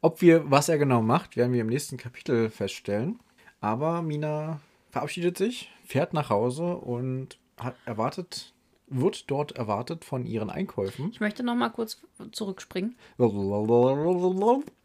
[0.00, 3.20] Ob wir, was er genau macht, werden wir im nächsten Kapitel feststellen.
[3.60, 4.60] Aber Mina
[4.94, 8.52] verabschiedet sich, fährt nach Hause und hat erwartet,
[8.86, 11.10] wird dort erwartet von ihren Einkäufen.
[11.10, 12.00] Ich möchte noch mal kurz
[12.32, 12.96] zurückspringen.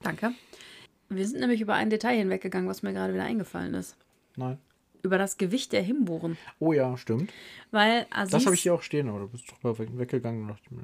[0.02, 0.32] Danke.
[1.10, 3.96] Wir sind nämlich über ein Detail hinweggegangen, was mir gerade wieder eingefallen ist.
[4.36, 4.58] Nein.
[5.04, 6.38] Über das Gewicht der Himbeeren.
[6.60, 7.32] Oh ja, stimmt.
[7.72, 10.42] Weil Aziz, Das habe ich hier auch stehen, aber du bist drüber weg- weggegangen.
[10.42, 10.82] und dachte mir,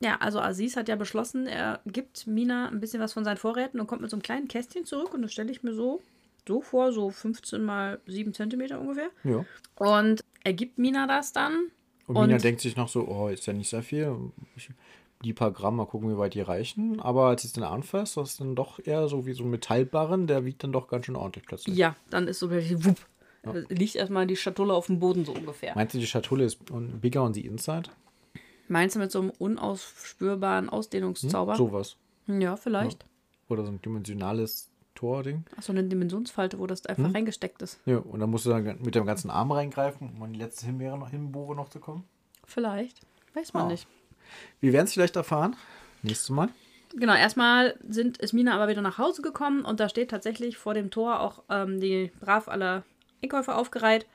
[0.00, 3.80] ja, also Aziz hat ja beschlossen, er gibt Mina ein bisschen was von seinen Vorräten
[3.80, 6.00] und kommt mit so einem kleinen Kästchen zurück und das stelle ich mir so,
[6.46, 9.10] so vor, so 15 mal 7 Zentimeter ungefähr.
[9.24, 9.44] ja.
[9.76, 11.70] Und er gibt Mina das dann.
[12.06, 14.14] Und, Mina Und- denkt sich noch so, oh, ist ja nicht sehr viel.
[14.56, 14.70] Ich,
[15.24, 17.00] die paar Gramm, mal gucken, wie weit die reichen.
[17.00, 19.50] Aber als sie es dann anfasst, das ist dann doch eher so wie so ein
[19.50, 21.76] Metallbarren, der wiegt dann doch ganz schön ordentlich plötzlich.
[21.76, 22.96] Ja, dann ist so wirklich wupp.
[23.68, 25.74] Liegt erstmal die Schatulle auf dem Boden so ungefähr.
[25.74, 26.58] Meinst du, die Schatulle ist
[27.00, 27.90] bigger on the inside?
[28.68, 31.56] Meinst du mit so einem unausspürbaren Ausdehnungszauber?
[31.56, 31.96] Sowas.
[32.26, 33.04] Ja, vielleicht.
[33.48, 35.44] Oder so ein dimensionales Tording.
[35.56, 37.78] Ach so, eine Dimensionsfalte, wo das einfach reingesteckt ist.
[37.86, 40.66] Ja, und dann musst du dann mit dem ganzen Arm reingreifen, um an die letzte
[40.66, 42.02] Himbeere noch, Himbeere noch zu kommen.
[42.44, 43.00] Vielleicht.
[43.34, 43.68] Weiß man Ah.
[43.68, 43.86] nicht.
[44.60, 45.54] Wir werden es vielleicht erfahren.
[46.02, 46.48] Nächstes Mal.
[46.96, 50.74] Genau, erstmal sind, ist Mina aber wieder nach Hause gekommen und da steht tatsächlich vor
[50.74, 52.82] dem Tor auch ähm, die brav alle
[53.22, 54.06] Einkäufe aufgereiht.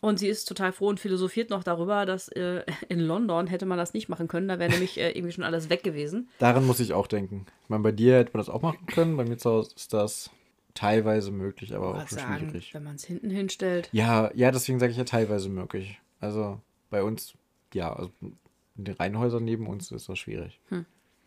[0.00, 3.78] Und sie ist total froh und philosophiert noch darüber, dass äh, in London hätte man
[3.78, 4.48] das nicht machen können.
[4.48, 6.28] Da wäre nämlich äh, irgendwie schon alles weg gewesen.
[6.38, 7.46] Daran muss ich auch denken.
[7.64, 9.16] Ich meine, bei dir hätte man das auch machen können.
[9.16, 10.30] Bei mir zu Hause ist das
[10.74, 12.74] teilweise möglich, aber auch schon sagen, schwierig.
[12.74, 13.88] wenn man es hinten hinstellt.
[13.92, 16.00] Ja, ja, deswegen sage ich ja teilweise möglich.
[16.20, 17.34] Also bei uns,
[17.74, 20.60] ja, also in den Reihenhäusern neben uns ist das schwierig.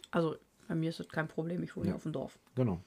[0.10, 0.36] Also
[0.68, 2.40] bei mir ist das kein Problem, ich wohne hier auf dem Dorf.
[2.56, 2.80] Genau.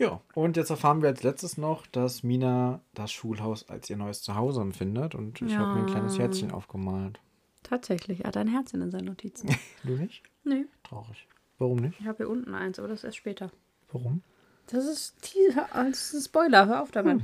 [0.00, 4.22] Ja, und jetzt erfahren wir als letztes noch, dass Mina das Schulhaus als ihr neues
[4.22, 7.20] Zuhause empfindet und ich habe mir ein kleines Herzchen aufgemalt.
[7.62, 9.54] Tatsächlich, er hat ein Herzchen in seinen Notizen.
[9.84, 10.22] Du nicht?
[10.42, 11.28] nee, Traurig.
[11.58, 12.00] Warum nicht?
[12.00, 13.50] ich habe hier unten eins, aber das erst später.
[13.92, 14.22] Warum?
[14.68, 17.20] Das ist, das ist ein Spoiler, hör auf damit.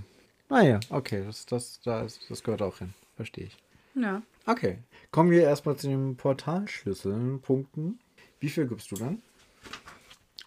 [0.51, 2.93] Ah ja, okay, das, das, da ist, das gehört auch hin.
[3.15, 3.57] Verstehe ich.
[3.95, 4.21] Ja.
[4.45, 8.01] Okay, kommen wir erstmal zu den Portalschlüsseln, Punkten.
[8.39, 9.23] Wie viel gibst du dann?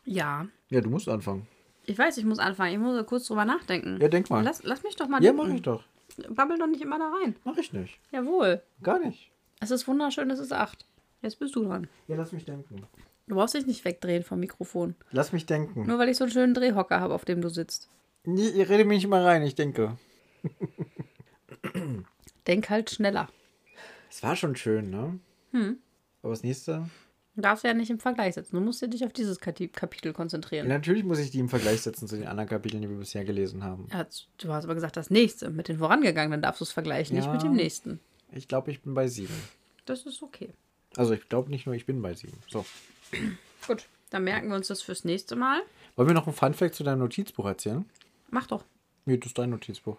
[0.05, 0.47] Ja.
[0.69, 1.47] Ja, du musst anfangen.
[1.89, 2.71] Ich weiß, ich muss anfangen.
[2.73, 3.97] Ich muss kurz drüber nachdenken.
[3.99, 4.43] Ja, denk mal.
[4.43, 5.47] Lass, lass mich doch mal Ja, denken.
[5.47, 5.83] mach ich doch.
[6.29, 7.35] Babbel doch nicht immer da rein.
[7.43, 7.97] Mach ich nicht.
[8.11, 8.61] Jawohl.
[8.83, 9.31] Gar nicht.
[9.59, 10.85] Es ist wunderschön, es ist acht.
[11.23, 11.87] Jetzt bist du dran.
[12.07, 12.83] Ja, lass mich denken.
[13.27, 14.93] Du brauchst dich nicht wegdrehen vom Mikrofon.
[15.11, 15.87] Lass mich denken.
[15.87, 17.89] Nur weil ich so einen schönen Drehhocker habe, auf dem du sitzt.
[18.23, 19.97] Nee, ihr redet mich nicht mal rein, ich denke.
[22.47, 23.29] Denk halt schneller.
[24.09, 25.19] Es war schon schön, ne?
[25.51, 25.77] Hm.
[26.21, 26.87] Aber das nächste?
[27.39, 28.57] Du darfst ja nicht im Vergleich setzen.
[28.57, 29.69] Du musst dich auf dieses Kapitel
[30.07, 30.67] Ja, konzentrieren.
[30.67, 33.63] natürlich muss ich die im Vergleich setzen zu den anderen Kapiteln, die wir bisher gelesen
[33.63, 33.87] haben.
[33.93, 34.05] Ja,
[34.39, 35.49] du hast aber gesagt, das nächste.
[35.49, 37.31] Mit den vorangegangenen dann darfst du es vergleichen, nicht Ja.
[37.31, 38.01] mit dem nächsten.
[38.33, 39.33] Ich glaube, ich bin bei sieben.
[39.85, 40.49] Das ist okay.
[40.97, 42.37] Also ich glaube nicht nur, ich bin bei sieben.
[42.49, 42.65] So.
[43.67, 45.61] Gut, dann merken wir uns das fürs nächste Mal.
[45.95, 47.85] Wollen wir noch einen Funfact zu deinem Notizbuch erzählen?
[48.31, 48.65] Mach doch.
[49.05, 49.95] Nee, das ist dein Notizbuch.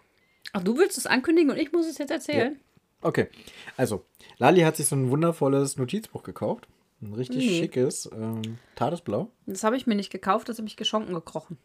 [0.53, 2.59] Ach, du willst es ankündigen und ich muss es jetzt erzählen?
[3.01, 3.29] Okay,
[3.77, 4.05] also,
[4.37, 6.67] Lali hat sich so ein wundervolles Notizbuch gekauft.
[7.01, 7.59] Ein richtig Nee.
[7.59, 9.29] schickes, ähm, Tagesblau.
[9.47, 11.57] Das habe ich mir nicht gekauft, das habe ich geschonken gekrochen.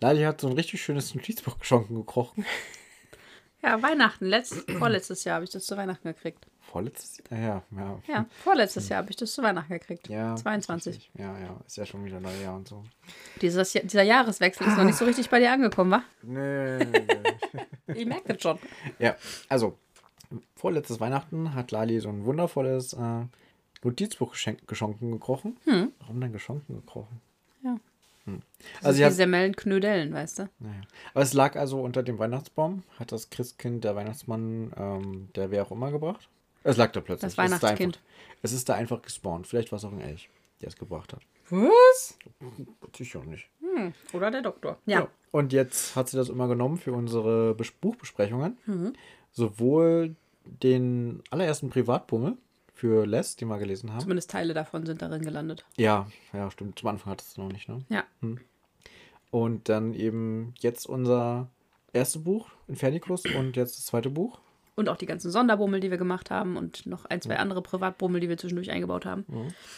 [0.00, 2.44] Lali hat so ein richtig schönes Notizbuch geschonken gekrochen.
[3.62, 4.26] Ja, Weihnachten.
[4.26, 6.46] Letzt, vorletztes Jahr habe ich das zu Weihnachten gekriegt.
[6.60, 7.40] Vorletztes Jahr?
[7.40, 7.98] Ja, ja.
[8.06, 10.06] Ja, vorletztes Jahr habe ich das zu Weihnachten gekriegt.
[10.10, 10.94] Ja, 22.
[10.96, 11.10] richtig.
[11.18, 12.84] Ja, ja, ist ja schon wieder Neujahr und so.
[13.40, 16.02] Dieses, dieser Jahreswechsel ist noch nicht so richtig bei dir angekommen, wa?
[16.22, 16.78] Nee.
[17.94, 18.58] Ich merke das schon.
[18.98, 19.16] ja,
[19.48, 19.78] also,
[20.56, 23.22] vorletztes Weihnachten hat Lali so ein wundervolles äh,
[23.84, 24.34] Notizbuch
[24.66, 25.56] geschonken gekrochen.
[26.00, 27.20] Warum denn geschonken gekrochen?
[27.62, 27.76] Ja.
[28.26, 30.48] Also, Also die Semmeln Knödeln, weißt du?
[30.58, 30.80] naja.
[31.12, 35.62] Aber es lag also unter dem Weihnachtsbaum, hat das Christkind, der Weihnachtsmann, ähm, der wer
[35.62, 36.28] auch immer gebracht.
[36.62, 37.34] Es lag da plötzlich.
[37.34, 37.96] Das Es ist da Weihnachtskind.
[37.98, 39.46] einfach- Es ist da einfach gespawnt.
[39.46, 40.30] Vielleicht war es auch ein Elch,
[40.62, 41.20] der es gebracht hat.
[41.50, 42.18] Was?
[42.96, 43.48] Sicher nicht.
[44.14, 44.78] Oder der Doktor.
[44.86, 45.00] Ja.
[45.00, 45.08] Ja.
[45.30, 48.56] Und jetzt hat sie das immer genommen für unsere Bes Buchbesprechungen.
[48.64, 48.94] Mhm.
[49.32, 50.14] Sowohl
[50.44, 52.38] den allerersten Privatbummel
[52.74, 54.00] für Les, den wir gelesen haben.
[54.00, 55.64] Zumindest Teile davon sind darin gelandet.
[55.76, 56.78] Ja, ja, stimmt.
[56.78, 57.82] Zum Anfang hattest du noch nicht, ne?
[57.88, 58.04] Ja.
[59.30, 61.48] Und dann eben jetzt unser
[61.92, 64.40] erstes Buch, Infernicus, und jetzt das zweite Buch.
[64.76, 68.20] Und auch die ganzen Sonderbummel, die wir gemacht haben und noch ein, zwei andere Privatbummel,
[68.20, 69.24] die wir zwischendurch eingebaut haben.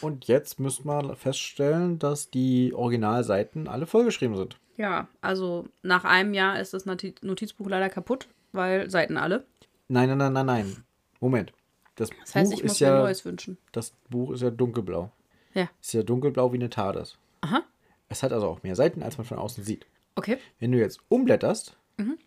[0.01, 4.57] Und jetzt müssen wir feststellen, dass die Originalseiten alle vollgeschrieben sind.
[4.75, 9.45] Ja, also nach einem Jahr ist das Noti- Notizbuch leider kaputt, weil Seiten alle.
[9.87, 10.83] Nein, nein, nein, nein, nein.
[11.19, 11.53] Moment.
[11.97, 13.57] Das, Das heißt, Buch ich muss mir ein ja, neues wünschen.
[13.73, 15.11] das Buch ist ja dunkelblau.
[15.53, 15.69] Ja.
[15.81, 17.17] Ist ja dunkelblau wie eine TARDIS.
[17.41, 17.63] Aha.
[18.09, 19.85] Es hat also auch mehr Seiten, als man von außen sieht.
[20.15, 20.37] Okay.
[20.59, 22.17] Wenn du jetzt umblätterst, Mhm.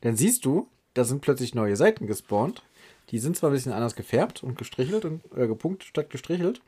[0.00, 2.62] dann siehst du, da sind plötzlich neue Seiten gespawnt.
[3.10, 6.60] Die sind zwar ein bisschen anders gefärbt und gestrichelt und äh, gepunktet statt gestrichelt,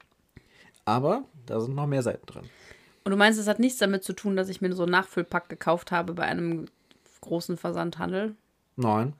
[0.84, 2.44] aber da sind noch mehr Seiten drin.
[3.04, 5.48] Und du meinst, es hat nichts damit zu tun, dass ich mir so einen Nachfüllpack
[5.48, 6.66] gekauft habe bei einem
[7.20, 8.34] großen Versandhandel?
[8.76, 9.12] Nein,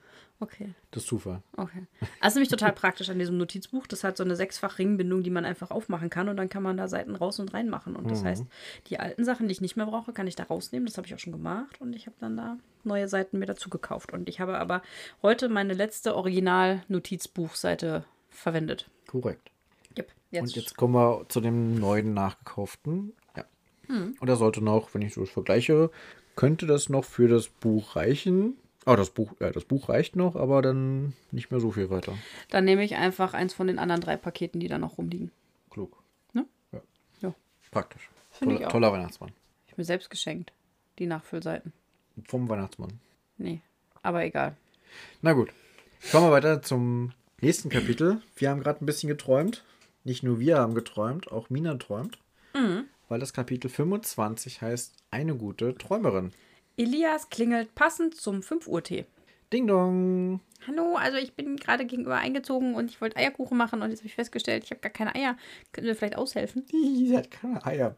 [0.42, 1.42] Okay, das ist Zufall.
[1.58, 1.86] okay.
[2.20, 3.86] Das ist nämlich total praktisch an diesem Notizbuch.
[3.86, 6.78] Das hat so eine sechsfach Ringbindung, die man einfach aufmachen kann und dann kann man
[6.78, 7.94] da Seiten raus und rein machen.
[7.94, 8.46] Und das heißt,
[8.86, 10.86] die alten Sachen, die ich nicht mehr brauche, kann ich da rausnehmen.
[10.86, 13.68] Das habe ich auch schon gemacht und ich habe dann da neue Seiten mir dazu
[13.68, 14.14] gekauft.
[14.14, 14.80] Und ich habe aber
[15.22, 18.88] heute meine letzte Original-Notizbuchseite verwendet.
[19.08, 19.50] Korrekt.
[19.98, 20.42] Yep, jetzt.
[20.42, 23.12] Und jetzt kommen wir zu dem neuen nachgekauften.
[23.36, 23.44] Ja.
[23.88, 24.16] Hm.
[24.18, 25.90] Und da sollte noch, wenn ich so vergleiche,
[26.36, 28.56] könnte das noch für das Buch reichen.
[28.86, 32.16] Ah, das Buch, ja, das Buch reicht noch, aber dann nicht mehr so viel weiter.
[32.48, 35.30] Dann nehme ich einfach eins von den anderen drei Paketen, die da noch rumliegen.
[35.68, 36.02] Klug.
[36.32, 36.46] Ne?
[36.72, 36.80] Ja.
[37.20, 37.34] Ja.
[37.70, 38.08] Praktisch.
[38.32, 38.72] Ich Toller, auch.
[38.72, 39.32] toller Weihnachtsmann.
[39.68, 40.52] Ich mir selbst geschenkt.
[40.98, 41.72] Die Nachfüllseiten.
[42.26, 43.00] Vom Weihnachtsmann.
[43.36, 43.60] Nee,
[44.02, 44.56] aber egal.
[45.22, 45.50] Na gut.
[46.10, 48.22] Kommen wir weiter zum nächsten Kapitel.
[48.36, 49.64] Wir haben gerade ein bisschen geträumt.
[50.04, 52.18] Nicht nur wir haben geträumt, auch Mina träumt.
[52.54, 52.84] Mhm.
[53.08, 56.32] Weil das Kapitel 25 heißt Eine gute Träumerin.
[56.76, 59.06] Elias klingelt passend zum 5 Uhr Tee.
[59.52, 60.40] Ding dong.
[60.66, 64.08] Hallo, also ich bin gerade gegenüber eingezogen und ich wollte Eierkuchen machen und jetzt habe
[64.08, 65.36] ich festgestellt, ich habe gar keine Eier.
[65.72, 66.64] Können wir vielleicht aushelfen?
[66.70, 67.96] Sie hat keine Eier.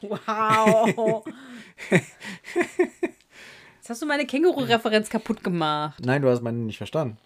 [0.00, 1.26] Wow.
[3.76, 6.00] Jetzt hast du meine Känguru-Referenz kaputt gemacht.
[6.04, 7.18] Nein, du hast meine nicht verstanden.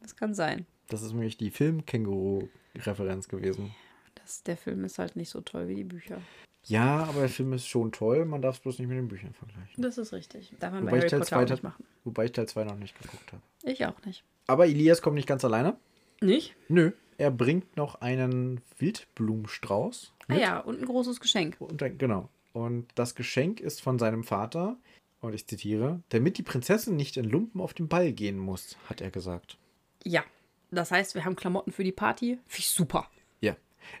[0.00, 0.66] Das kann sein.
[0.88, 3.74] Das ist nämlich die Film-Känguru-Referenz gewesen.
[4.16, 6.20] Das, der Film ist halt nicht so toll wie die Bücher.
[6.64, 8.24] Ja, aber der Film ist schon toll.
[8.24, 9.82] Man darf es bloß nicht mit den Büchern vergleichen.
[9.82, 10.54] Das ist richtig.
[10.60, 11.84] Darf man bei Wobei ich, Harry Teil Potter 2 auch nicht machen.
[12.04, 13.42] wobei ich Teil 2 noch nicht geguckt habe.
[13.64, 14.24] Ich auch nicht.
[14.46, 15.76] Aber Elias kommt nicht ganz alleine.
[16.20, 16.54] Nicht?
[16.68, 16.92] Nö.
[17.18, 20.12] Er bringt noch einen Wildblumenstrauß.
[20.28, 21.56] Ah ja, und ein großes Geschenk.
[21.58, 22.28] Und dann, genau.
[22.52, 24.76] Und das Geschenk ist von seinem Vater.
[25.20, 29.00] Und ich zitiere: Damit die Prinzessin nicht in Lumpen auf den Ball gehen muss, hat
[29.00, 29.58] er gesagt.
[30.04, 30.24] Ja.
[30.70, 32.38] Das heißt, wir haben Klamotten für die Party.
[32.46, 33.10] Finde ich super.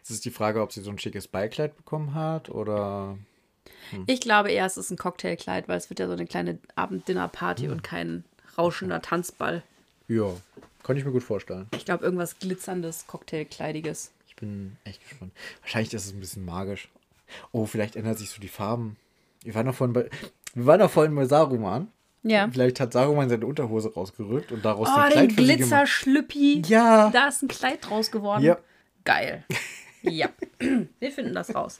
[0.02, 3.18] Es ist die Frage, ob sie so ein schickes Ballkleid bekommen hat oder.
[4.06, 7.68] Ich glaube eher, es ist ein Cocktailkleid, weil es wird ja so eine kleine Abenddinnerparty
[7.68, 8.24] und kein
[8.56, 9.62] rauschender Tanzball.
[10.06, 10.32] Ja,
[10.82, 11.66] kann ich mir gut vorstellen.
[11.74, 14.12] Ich glaube, irgendwas glitzerndes, Cocktailkleidiges.
[14.28, 15.32] Ich bin echt gespannt.
[15.62, 16.88] Wahrscheinlich ist es ein bisschen magisch.
[17.52, 18.96] Oh, vielleicht ändern sich so die Farben.
[19.42, 20.10] Wir waren doch vorhin bei,
[20.54, 21.88] wir waren doch vorhin bei Saruman.
[22.22, 22.48] Ja.
[22.52, 25.36] Vielleicht hat Saruman seine Unterhose rausgerückt und daraus Oh, den Kleid gemacht.
[25.36, 26.62] Glitzerschlüppi.
[26.66, 27.10] Ja.
[27.10, 28.42] Da ist ein Kleid draus geworden.
[28.42, 28.58] Ja.
[29.04, 29.44] Geil.
[30.02, 30.30] Ja.
[30.98, 31.78] Wir finden das raus.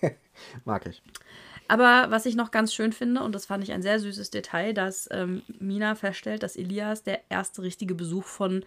[0.64, 1.02] Mag ich.
[1.68, 4.72] Aber was ich noch ganz schön finde, und das fand ich ein sehr süßes Detail,
[4.72, 8.64] dass ähm, Mina feststellt, dass Elias der erste richtige Besuch von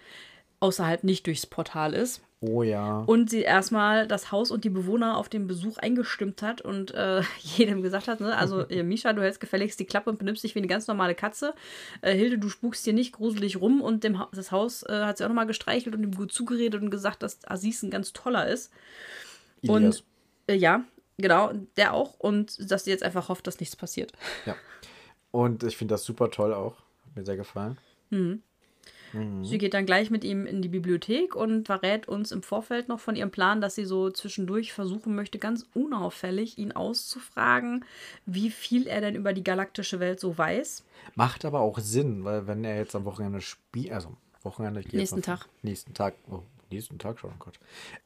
[0.60, 2.22] außerhalb nicht durchs Portal ist.
[2.46, 2.98] Oh ja.
[3.06, 7.22] Und sie erstmal das Haus und die Bewohner auf den Besuch eingestimmt hat und äh,
[7.39, 10.54] jedem gesagt hat, ne, also äh, Misha, du hältst gefälligst die Klappe und benimmst dich
[10.54, 11.54] wie eine ganz normale Katze.
[12.02, 15.18] Äh, Hilde, du spukst hier nicht gruselig rum und dem ha das Haus äh, hat
[15.18, 18.48] sie auch nochmal gestreichelt und ihm gut zugeredet und gesagt, dass Aziz ein ganz toller
[18.48, 18.74] ist.
[19.62, 19.76] Elias.
[19.76, 20.04] Und
[20.48, 20.84] äh, ja,
[21.18, 22.20] genau, der auch.
[22.20, 24.12] Und dass sie jetzt einfach hofft, dass nichts passiert.
[24.46, 24.58] Ja.
[25.32, 26.76] Und ich finde das super toll auch.
[27.06, 27.78] Hat mir sehr gefallen.
[29.43, 32.99] Sie geht dann gleich mit ihm in die Bibliothek und verrät uns im Vorfeld noch
[32.99, 37.86] von ihrem Plan, dass sie so zwischendurch versuchen möchte, ganz unauffällig ihn auszufragen,
[38.26, 40.84] wie viel er denn über die galaktische Welt so weiß.
[41.16, 45.22] Macht aber auch Sinn, weil wenn er jetzt am Wochenende spielt, also Wochenende, jetzt Nächsten
[45.22, 45.47] Tag.
[45.61, 46.16] Nächsten Tag.
[46.30, 46.41] Oh,
[46.72, 47.59] nächsten Tag schon, oh Gott.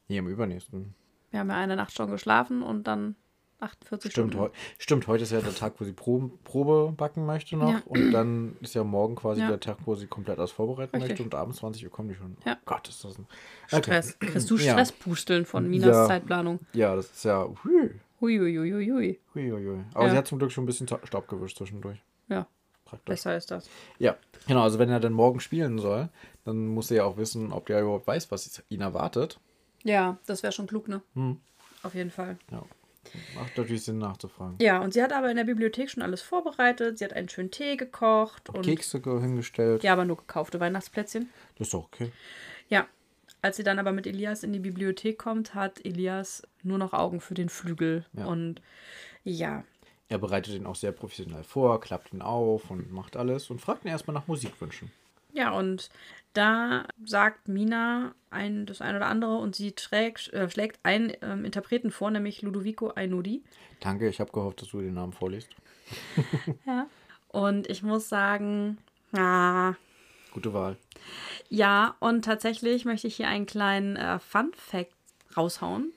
[0.08, 0.94] Nee, am übernächsten.
[1.30, 3.16] Wir haben ja eine Nacht schon geschlafen und dann
[3.60, 4.38] 48 Stimmt, Stunden.
[4.38, 7.70] heu stimmt, heute ist ja der Tag, wo sie Probe, Probe backen möchte noch.
[7.72, 7.82] Ja.
[7.86, 9.48] Und dann ist ja morgen quasi Ja.
[9.48, 11.10] der Tag, wo sie komplett alles vorbereiten Richtig.
[11.10, 11.22] möchte.
[11.24, 12.36] Und abends 20 Uhr kommen die schon.
[12.44, 12.56] Ja.
[12.56, 13.26] Oh Gott, ist das ein.
[13.66, 14.18] Stress.
[14.18, 14.58] Kriegst du.
[14.58, 16.06] Stresspusteln von Minas.
[16.08, 16.60] Zeitplanung.
[16.72, 17.48] Ja, das ist ja.
[17.64, 17.90] Hui,
[18.20, 19.18] Huiuiuiui.
[19.34, 19.84] hui, hui, hui.
[19.94, 22.02] Aber sie hat zum Glück schon ein bisschen Ta- Staub gewischt zwischendurch.
[22.28, 22.46] Ja,
[22.84, 23.04] Praktisch.
[23.12, 23.68] besser ist das.
[23.98, 24.62] Ja, genau.
[24.62, 26.08] Also, wenn er dann morgen spielen soll,
[26.44, 29.38] dann muss er ja auch wissen, ob der überhaupt weiß, was ihn erwartet.
[29.84, 31.02] Ja, das wäre schon klug, ne?
[31.14, 31.38] Hm.
[31.84, 32.38] Auf jeden Fall.
[32.50, 32.62] Ja.
[33.34, 34.56] Macht natürlich Sinn nachzufragen.
[34.60, 36.98] Ja, und sie hat aber in der Bibliothek schon alles vorbereitet.
[36.98, 38.62] Sie hat einen schönen Tee gekocht und.
[38.64, 39.82] Kekse ge- hingestellt.
[39.82, 41.28] Ja, aber nur gekaufte Weihnachtsplätzchen.
[41.56, 42.12] Das ist doch okay.
[42.68, 42.86] Ja.
[43.40, 47.20] Als sie dann aber mit Elias in die Bibliothek kommt, hat Elias nur noch Augen
[47.20, 48.04] für den Flügel.
[48.12, 48.26] Ja.
[48.26, 48.60] Und
[49.22, 49.62] ja,
[50.08, 53.84] Er bereitet ihn auch sehr professionell vor, klappt ihn auf und macht alles und fragt
[53.84, 54.90] ihn erstmal nach Musikwünschen.
[55.32, 55.90] Ja, und
[56.32, 61.44] da sagt Mina ein, das ein oder andere und sie trägt, äh, schlägt einen ähm,
[61.44, 63.42] Interpreten vor, nämlich Ludovico Einaudi.
[63.80, 65.48] Danke, ich habe gehofft, dass du den Namen vorliest.
[66.66, 66.86] Ja.
[67.28, 68.78] Und ich muss sagen,
[69.16, 69.74] ah,
[70.32, 70.76] Gute Wahl.
[71.48, 74.92] ja, und tatsächlich möchte ich hier einen kleinen äh, Fun-Fact
[75.36, 75.92] raushauen.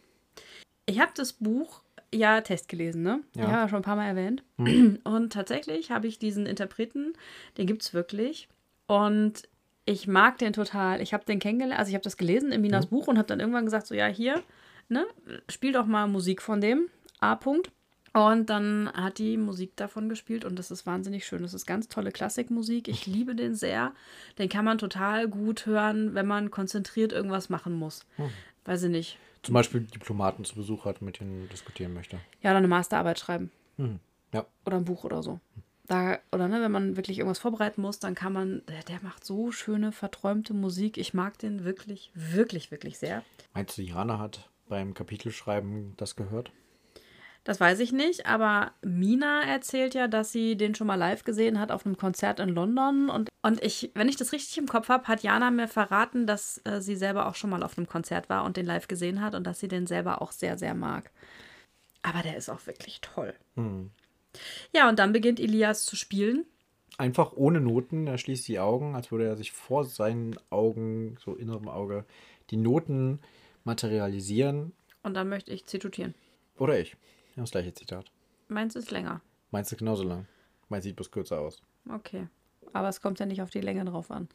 [0.86, 1.82] Ich habe das Buch
[2.14, 3.22] ja Test gelesen, ne?
[3.36, 3.50] Ja.
[3.50, 4.44] Ja, schon ein paar Mal erwähnt.
[4.58, 7.14] Und tatsächlich habe ich diesen Interpreten,
[7.58, 8.48] den gibt es wirklich.
[8.92, 9.44] Und
[9.86, 11.00] ich mag den total.
[11.00, 13.40] Ich habe den kennengelernt, also ich habe das gelesen in Minas Buch und habe dann
[13.40, 14.44] irgendwann gesagt, so ja, hier,
[14.90, 15.06] ne,
[15.48, 16.90] spiel doch mal Musik von dem,
[17.22, 17.36] A.
[17.36, 17.70] -Punkt.
[18.12, 21.42] Und dann hat die Musik davon gespielt und das ist wahnsinnig schön.
[21.42, 22.90] Das ist ganz tolle Klassikmusik.
[22.90, 23.94] Ich liebe den sehr.
[24.38, 28.06] Den kann man total gut hören, wenn man konzentriert irgendwas machen muss.
[28.66, 29.18] Weiß ich nicht.
[29.42, 32.20] Zum Beispiel Diplomaten zu Besuch hat, mit denen diskutieren möchte.
[32.42, 33.52] Ja, oder eine Masterarbeit schreiben.
[34.34, 34.46] Ja.
[34.66, 35.40] Oder ein Buch oder so.
[35.88, 39.26] Da, oder ne, wenn man wirklich irgendwas vorbereiten muss, dann kann man, der, der macht
[39.26, 40.98] so schöne, verträumte Musik.
[40.98, 43.24] Ich mag den wirklich, wirklich, wirklich sehr.
[43.54, 46.52] Meinst du, Jana hat beim Kapitelschreiben das gehört?
[47.44, 51.60] Das weiß ich nicht, aber Mina erzählt ja, dass sie den schon mal live gesehen
[51.60, 53.10] hat auf einem Konzert in London.
[53.10, 56.62] Und, und ich, wenn ich das richtig im Kopf habe, hat Jana mir verraten, dass
[56.66, 59.34] äh, sie selber auch schon mal auf einem Konzert war und den live gesehen hat
[59.34, 61.10] und dass sie den selber auch sehr, sehr mag.
[62.04, 63.34] Aber der ist auch wirklich toll.
[64.74, 66.46] Ja, und dann beginnt Elias zu spielen.
[66.98, 68.08] Einfach ohne Noten.
[68.08, 72.06] Er schließt die Augen, als würde er sich vor seinen Augen, so innerem Auge,
[72.50, 73.20] die Noten
[73.64, 74.74] materialisieren.
[75.04, 76.14] Und dann möchte ich zitieren.
[76.58, 76.92] Oder ich.
[77.36, 78.06] Ja, das gleiche Zitat.
[78.50, 79.22] Meins ist länger.
[79.52, 80.28] Meinst du genauso lang?
[80.70, 81.62] Meins sieht bloß kürzer aus.
[81.90, 82.28] Okay.
[82.74, 84.30] Aber es kommt ja nicht auf die Länge drauf an.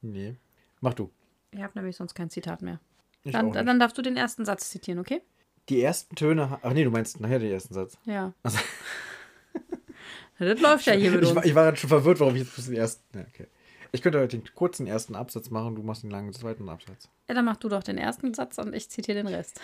[0.00, 0.36] Nee.
[0.80, 1.10] Mach du.
[1.50, 2.80] Ich habe nämlich sonst kein Zitat mehr.
[3.24, 5.20] Ich Dann, dann darfst du den ersten Satz zitieren, okay?
[5.68, 6.58] Die ersten Töne.
[6.62, 7.98] Ach nee, du meinst nachher den ersten Satz.
[8.04, 8.32] Ja.
[8.42, 8.64] Also- Ja,
[10.38, 11.36] Das läuft ja hier mit Ich uns.
[11.36, 13.18] war, ich war gerade schon verwirrt, warum ich jetzt bis den ersten.
[13.18, 13.46] Ja, okay.
[13.92, 17.08] Ich könnte heute den kurzen ersten Absatz machen, du machst den langen zweiten Absatz.
[17.28, 19.60] Ja, dann mach du doch den ersten Satz und ich zitiere den Rest.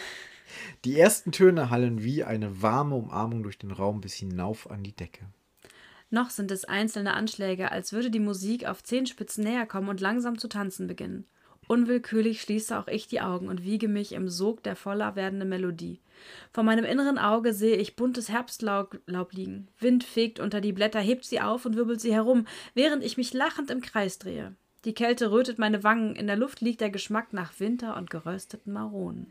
[0.85, 4.95] Die ersten Töne hallen wie eine warme Umarmung durch den Raum bis hinauf an die
[4.97, 5.27] Decke.
[6.09, 10.39] Noch sind es einzelne Anschläge, als würde die Musik auf Zehenspitzen näher kommen und langsam
[10.39, 11.27] zu tanzen beginnen.
[11.69, 16.01] Unwillkürlich schließe auch ich die Augen und wiege mich im Sog der voller werdenden Melodie.
[16.53, 19.69] Vor meinem inneren Auge sehe ich buntes Herbstlaub Laub liegen.
[19.79, 23.33] Wind fegt unter die Blätter, hebt sie auf und wirbelt sie herum, während ich mich
[23.33, 24.55] lachend im Kreis drehe.
[24.85, 28.73] Die Kälte rötet meine Wangen, in der Luft liegt der Geschmack nach Winter und gerösteten
[28.73, 29.29] Maronen.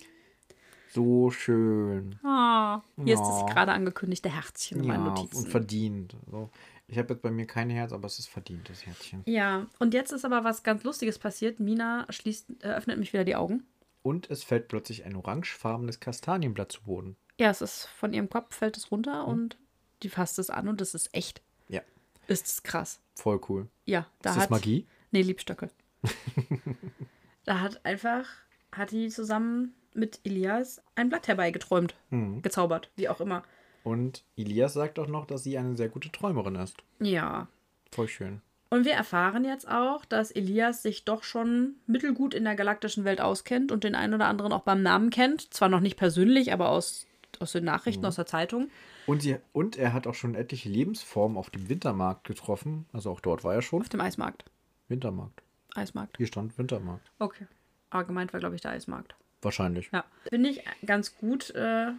[0.94, 2.16] So schön.
[2.24, 3.42] Ah, hier ist Ja.
[3.44, 5.38] das gerade angekündigte Herzchen in meinen Ja, Notizen.
[5.38, 6.16] und verdient.
[6.30, 6.50] So.
[6.92, 9.24] Ich habe jetzt bei mir kein Herz, aber es ist verdient, das Herzchen.
[9.26, 11.60] Ja, und jetzt ist aber was ganz Lustiges passiert.
[11.62, 13.66] Mina schließt, äh, öffnet mich wieder die Augen.
[14.04, 17.16] Und es fällt plötzlich ein orangefarbenes Kastanienblatt zu Boden.
[17.40, 19.58] Ja, es ist von ihrem Kopf fällt es runter und
[20.04, 21.42] die fasst es an und es ist echt.
[21.70, 21.82] Ja,
[22.28, 23.00] Ist es krass.
[23.16, 23.68] voll cool.
[23.86, 24.86] Ja, da ist hat das Magie?
[25.12, 25.70] Nee, Liebstöcke.
[27.46, 28.26] da hat einfach
[28.72, 32.42] hat die zusammen mit Elias ein Blatt herbeigeträumt, Mhm.
[32.42, 33.44] gezaubert, wie auch immer.
[33.84, 36.78] Und Elias sagt auch noch, dass sie eine sehr gute Träumerin ist.
[37.00, 37.48] Ja.
[37.92, 38.42] Voll schön.
[38.70, 43.20] Und wir erfahren jetzt auch, dass Elias sich doch schon mittelgut in der galaktischen Welt
[43.20, 45.54] auskennt und den einen oder anderen auch beim Namen kennt.
[45.54, 47.06] Zwar noch nicht persönlich, aber aus,
[47.42, 48.70] aus den Nachrichten, aus der Zeitung.
[49.08, 52.86] Und, sie, und er hat auch schon etliche Lebensformen auf dem Wintermarkt getroffen.
[52.94, 53.82] Also auch dort war er schon.
[53.82, 54.46] Auf dem Eismarkt.
[54.88, 55.42] Wintermarkt.
[55.76, 56.16] Eismarkt.
[56.16, 57.12] Hier stand Wintermarkt.
[57.20, 57.48] Okay.
[57.90, 59.16] Aber gemeint war, glaube ich, der Eismarkt.
[59.42, 59.90] Wahrscheinlich.
[59.92, 60.06] Ja.
[60.30, 61.92] Finde ich ganz gut, äh,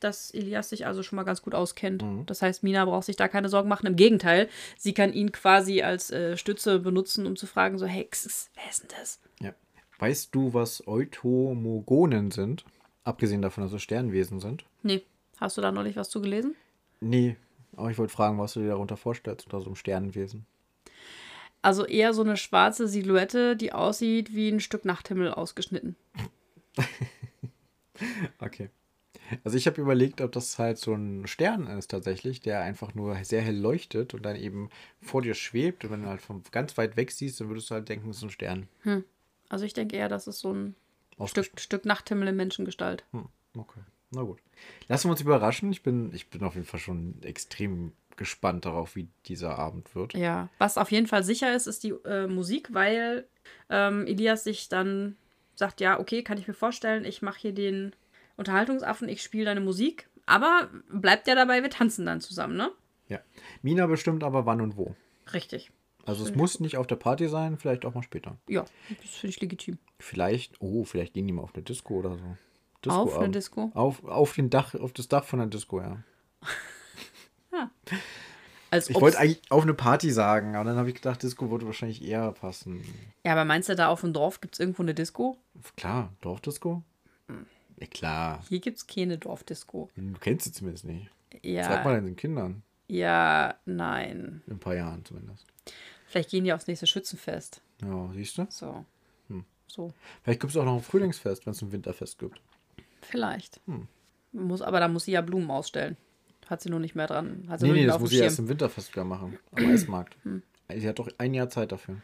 [0.00, 2.04] dass Elias sich also schon mal ganz gut auskennt.
[2.26, 3.86] Das heißt, Mina braucht sich da keine Sorgen machen.
[3.86, 8.08] Im Gegenteil, sie kann ihn quasi als äh, Stütze benutzen, um zu fragen, so, hey,
[8.10, 9.20] wer ist denn das?
[9.40, 9.54] Ja.
[9.98, 12.64] Weißt du, was Eutomogonen sind?
[13.04, 14.64] Abgesehen davon, dass es Sternwesen sind.
[14.82, 15.02] Nee.
[15.38, 16.54] Hast du da neulich was zu gelesen?
[17.00, 17.36] Nee,
[17.76, 20.46] aber ich wollte fragen, was du dir darunter vorstellst unter so einem Sternenwesen.
[21.62, 25.96] Also eher so eine schwarze Silhouette, die aussieht wie ein Stück Nachthimmel ausgeschnitten.
[28.38, 28.70] Okay.
[29.44, 33.16] Also ich habe überlegt, ob das halt so ein Stern ist tatsächlich, der einfach nur
[33.24, 34.70] sehr hell leuchtet und dann eben
[35.00, 35.84] vor dir schwebt.
[35.84, 38.18] Und wenn du halt von ganz weit weg siehst, dann würdest du halt denken, es
[38.18, 38.68] ist ein Stern.
[39.48, 40.74] Also ich denke eher, das ist so ein
[41.26, 43.04] Stück, Stück Nachthimmel in Menschengestalt.
[43.12, 43.80] Hm, okay.
[44.10, 44.38] Na gut.
[44.88, 45.70] Lassen wir uns überraschen.
[45.70, 50.14] Ich bin, ich bin auf jeden Fall schon extrem gespannt darauf, wie dieser Abend wird.
[50.14, 53.26] Ja, was auf jeden Fall sicher ist, ist die äh, Musik, weil
[53.70, 55.16] ähm, Elias sich dann
[55.54, 57.94] sagt, ja, okay, kann ich mir vorstellen, ich mache hier den
[58.38, 62.70] Unterhaltungsaffen, ich spiele deine Musik, Aber bleibt ja dabei, wir tanzen dann zusammen, ne?
[63.08, 63.20] Ja.
[63.62, 64.94] Mina bestimmt aber wann und wo.
[65.32, 65.70] Richtig.
[66.06, 68.38] Also es muss nicht auf der Party sein, vielleicht auch mal später.
[68.48, 68.64] Ja,
[69.02, 69.78] das finde ich legitim.
[69.98, 72.90] Vielleicht, oh, vielleicht gehen die mal auf eine Disco oder so.
[72.90, 73.30] Auf eine.
[73.30, 73.70] Disco?
[73.74, 76.02] Auf, auf den Dach, auf das Dach von der Disco, ja.
[78.70, 81.66] Als Ich wollte eigentlich auf eine Party sagen, aber dann habe ich gedacht, Disco würde
[81.66, 82.82] wahrscheinlich eher passen.
[83.24, 85.38] Ja, aber meinst du, da auf dem Dorf gibt es irgendwo eine Disco?
[85.76, 86.82] Klar, Dorfdisco?
[87.78, 87.82] Hm.
[87.82, 88.44] Ja, klar.
[88.48, 89.88] Hier gibt es keine Dorfdisco.
[89.96, 91.10] Du kennst sie zumindest nicht.
[91.42, 92.62] Ja, mal deinen Kindern.
[92.88, 94.42] ja, nein.
[94.46, 95.46] In ein paar Jahren zumindest.
[96.06, 97.60] Vielleicht gehen die aufs nächste Schützenfest.
[97.82, 98.46] Ja, siehst du?
[98.48, 98.84] So.
[99.28, 99.44] Hm.
[99.66, 102.40] So, Vielleicht gibt es auch noch ein Frühlingsfest, wenn es ein Winterfest gibt.
[103.02, 103.60] vielleicht.
[103.66, 103.86] Hm.
[104.32, 105.96] Muss, aber da muss sie ja Blumen ausstellen.
[106.46, 107.44] Hat sie nur nicht mehr dran.
[107.48, 109.38] Hat sie Nee, nee, das muss sie erst im Winterfest wieder machen.
[109.52, 110.16] Am Eismarkt.
[110.22, 110.42] Hm.
[110.74, 111.96] Sie hat doch ein Jahr Zeit dafür.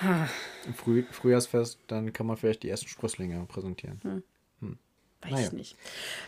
[0.66, 4.00] Im Früh Frühjahrsfest, dann kann man vielleicht die ersten Sprösslinge präsentieren.
[4.02, 4.22] Hm.
[5.22, 5.46] Weiß Naja.
[5.48, 5.76] ich nicht.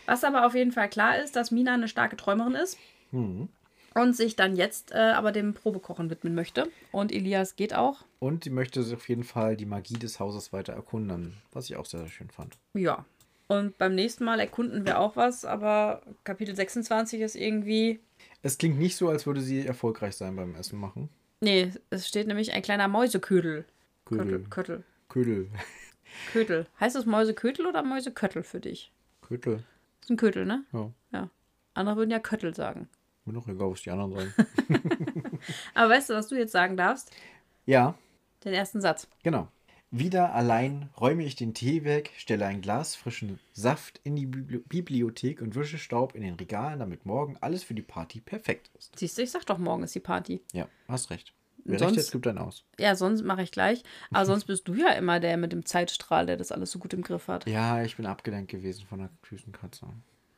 [0.05, 2.77] Was aber auf jeden Fall klar ist, dass Mina eine starke Träumerin ist
[3.11, 3.49] Mhm.
[3.95, 6.69] und sich dann jetzt äh, aber dem Probekochen widmen möchte.
[6.91, 8.03] Und Elias geht auch.
[8.19, 11.75] Und sie möchte sich auf jeden Fall die Magie des Hauses weiter erkunden, was ich
[11.75, 12.57] auch sehr, sehr schön fand.
[12.73, 13.05] Ja.
[13.47, 17.99] Und beim nächsten Mal erkunden wir auch was, aber Kapitel 26 ist irgendwie.
[18.41, 21.09] Es klingt nicht so, als würde sie erfolgreich sein beim Essen machen.
[21.41, 23.65] Nee, es steht nämlich ein kleiner Mäuseködel.
[24.05, 24.45] Ködel.
[24.49, 24.83] Köttel.
[25.09, 25.47] Ködel.
[25.47, 25.49] Ködel.
[26.79, 28.91] Heißt es Mäuseködel oder Mäuseköttel für dich?
[29.21, 29.57] Ködel.
[29.99, 30.63] Das ist ein Ködel, ne?
[30.73, 30.91] Ja.
[31.11, 31.29] Ja.
[31.73, 32.89] Andere würden ja Köttel sagen.
[33.25, 34.33] Mir doch egal, was die anderen sagen.
[35.73, 37.11] Aber weißt du, was du jetzt sagen darfst?
[37.65, 37.95] ja,
[38.43, 39.07] Den ersten Satz.
[39.23, 39.47] genau.
[39.95, 44.57] Wieder allein räume ich den Tee weg, stelle ein Glas frischen Saft in die Bibli
[44.67, 48.97] Bibliothek und wische Staub in den Regalen, damit morgen alles für die Party perfekt ist.
[48.97, 50.41] Siehst du, ich sag doch, morgen ist die Party.
[50.51, 51.31] Ja, hast recht.
[51.65, 52.65] Wer Sonst- recht jetzt gibt einen aus.
[52.79, 53.83] Ja, sonst mache ich gleich.
[54.11, 56.93] Aber sonst bist du ja immer der mit dem Zeitstrahl, der das alles so gut
[56.93, 57.47] im Griff hat.
[57.47, 59.87] Ja, ich bin abgelenkt gewesen von der süßen Katze.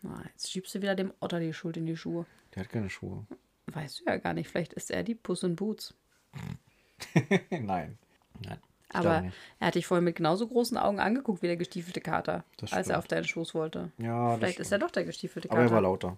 [0.03, 2.26] Na, jetzt schiebst du wieder dem Otter die Schuld in die Schuhe.
[2.53, 3.26] Der hat keine Schuhe.
[3.67, 4.49] Weißt du ja gar nicht.
[4.49, 5.95] Vielleicht ist er die Puss in Boots.
[7.49, 7.97] Nein.
[8.43, 8.59] Nein.
[8.89, 9.26] Aber
[9.59, 12.99] er hat dich vorhin mit genauso großen Augen angeguckt wie der gestiefelte Kater, als er
[12.99, 13.91] auf deinen Schoß wollte.
[13.97, 15.82] Ja, das Vielleicht ist er doch der gestiefelte Aber er war Kater.
[15.82, 16.17] lauter.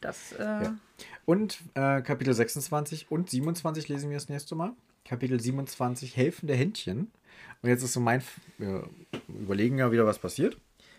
[0.00, 0.70] Das, äh,
[1.24, 4.72] Und äh, Kapitel 26 und 27 lesen wir das nächste Mal.
[5.04, 7.10] Kapitel 27, helfende Händchen.
[7.62, 8.22] Und jetzt ist so mein,
[8.58, 8.88] wir
[9.28, 10.56] überlegen ja wieder, was passiert.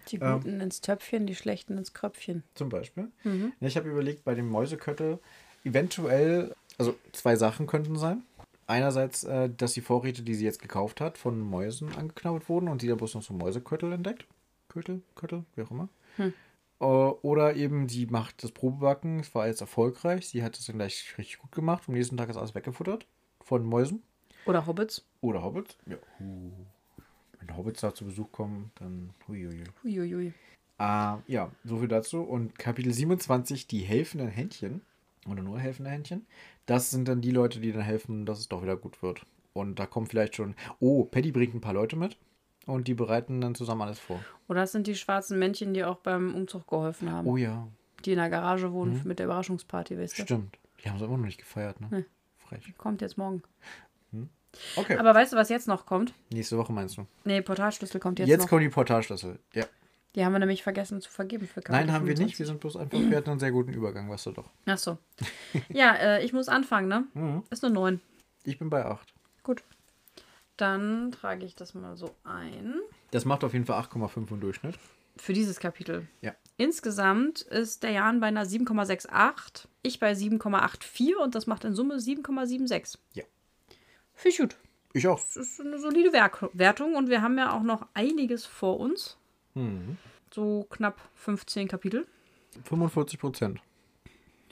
[0.10, 2.43] die ähm, Guten ins Töpfchen, die Schlechten ins Kröpfchen.
[2.56, 3.12] Zum Beispiel.
[3.24, 3.54] Mhm.
[3.60, 5.20] Ja, ich habe überlegt, bei dem Mäuseköttel
[5.64, 8.24] eventuell, also zwei Sachen könnten sein.
[8.68, 12.82] Einerseits, äh, dass die Vorräte, die sie jetzt gekauft hat, von Mäusen angeknabbert wurden und
[12.82, 14.26] sie dann bloß noch so Mäuseköttel entdeckt.
[14.70, 15.89] Köttel, Köttel, wie auch immer.
[16.18, 16.34] Hm.
[16.80, 20.78] Äh, oder eben, sie macht das Probebacken, es war jetzt erfolgreich, sie hat es dann
[20.78, 21.84] gleich richtig gut gemacht.
[21.88, 23.08] Am nächsten Tag ist alles weggefuttert
[23.42, 24.04] von Mäusen
[24.46, 25.06] Oder Hobbits.
[25.22, 25.78] oder Hobbits.
[25.86, 25.98] Ja.
[26.20, 29.64] Wenn Hobbits da zu Besuch kommen, dann huiuiui.
[29.84, 30.34] Uiuiui.
[30.78, 32.22] Ah, ja, so viel dazu.
[32.22, 34.82] Und Kapitel 27, die helfenden Händchen.
[35.28, 36.26] Oder nur helfende Händchen.
[36.68, 39.26] Das sind dann die Leute, die dann helfen, dass es doch wieder gut wird.
[39.54, 40.56] Und da kommt vielleicht schon.
[40.80, 42.18] Oh, Paddy bringt ein paar Leute mit.
[42.68, 44.20] Und die bereiten dann zusammen alles vor.
[44.47, 47.28] Oder das sind die schwarzen Männchen, die auch beim Umzug geholfen haben.
[47.28, 47.68] Oh ja,
[48.05, 49.07] Die in der Garage wohnen Mhm.
[49.07, 50.24] mit der Überraschungsparty, weißt du?
[50.24, 50.57] stimmt.
[50.84, 51.88] Die haben es immer noch nicht gefeiert, ne?
[51.89, 52.05] Nee.
[52.38, 52.78] Frech.
[52.78, 53.41] Kommt jetzt morgen.
[54.76, 56.13] Okay, Aber weißt du, was jetzt noch kommt?
[56.32, 57.05] nächste Woche meinst du?
[57.26, 58.49] Nee, Portalschlüssel kommt jetzt, Jetzt, noch.
[58.49, 59.38] kommen die Portalschlüssel.
[59.53, 59.65] Ja.
[60.15, 62.36] Die haben wir nämlich vergessen zu vergeben für Nein, Kapitel haben wir nicht.
[62.38, 62.39] 25.
[62.39, 64.49] Wir sind bloß einfach, wir hatten einen sehr guten Übergang, weißt du doch.
[64.65, 64.97] Ach so.
[65.70, 67.03] Ja, äh, ich muss anfangen, ne?
[67.13, 67.43] Mhm.
[67.51, 68.01] Ist eine 9.
[68.45, 69.13] Ich bin bei 8.
[69.43, 69.63] Gut.
[70.58, 72.76] Dann trage ich das mal so ein.
[73.12, 74.78] Das macht auf jeden Fall 8,5 im Durchschnitt.
[75.18, 76.08] Für dieses Kapitel.
[76.22, 76.36] Ja.
[76.58, 81.95] Insgesamt ist der Jan bei einer 7,68, ich bei 7,84 und das macht in Summe
[81.95, 82.97] 7,76.
[83.14, 83.24] Ja.
[84.14, 84.58] Finde ich gut.
[84.93, 85.20] Ich auch.
[85.20, 89.18] Das ist eine solide Werk Wertung und wir haben ja auch noch einiges vor uns.
[89.53, 89.97] Mhm.
[90.34, 92.08] So knapp 15 Kapitel.
[92.64, 93.62] 45 Prozent.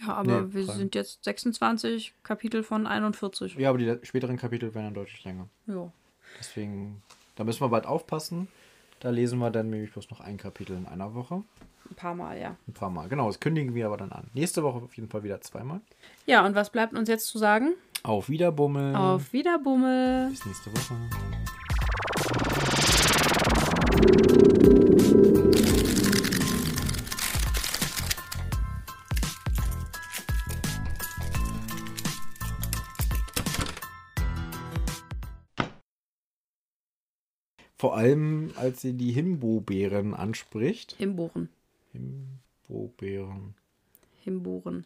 [0.02, 0.74] Ja, aber Nee, wir drei.
[0.74, 3.56] sind jetzt 26 Kapitel von 41.
[3.56, 5.48] Ja, aber die späteren Kapitel werden dann deutlich länger.
[5.68, 5.92] Ja.
[6.40, 7.02] Deswegen,
[7.36, 8.48] da müssen wir bald aufpassen.
[9.00, 11.44] Da lesen wir dann nämlich bloß noch ein Kapitel in einer Woche.
[11.90, 12.56] Ein paar Mal, ja.
[12.68, 13.08] Ein paar Mal.
[13.10, 14.28] Genau, das kündigen wir aber dann an.
[14.34, 15.82] Nächste Woche auf jeden Fall wieder zweimal.
[16.26, 17.74] Ja, und was bleibt uns jetzt zu sagen?
[18.04, 18.96] Auf Wiederbummel.
[18.96, 20.30] Auf Wiederbummel.
[20.30, 20.96] Bis nächste Woche.
[37.78, 40.96] Vor allem, als sie die Himbo-Beeren anspricht.
[40.98, 41.50] Himbohren.
[41.92, 43.56] Himbo-Beeren.
[44.24, 44.86] Himbohren.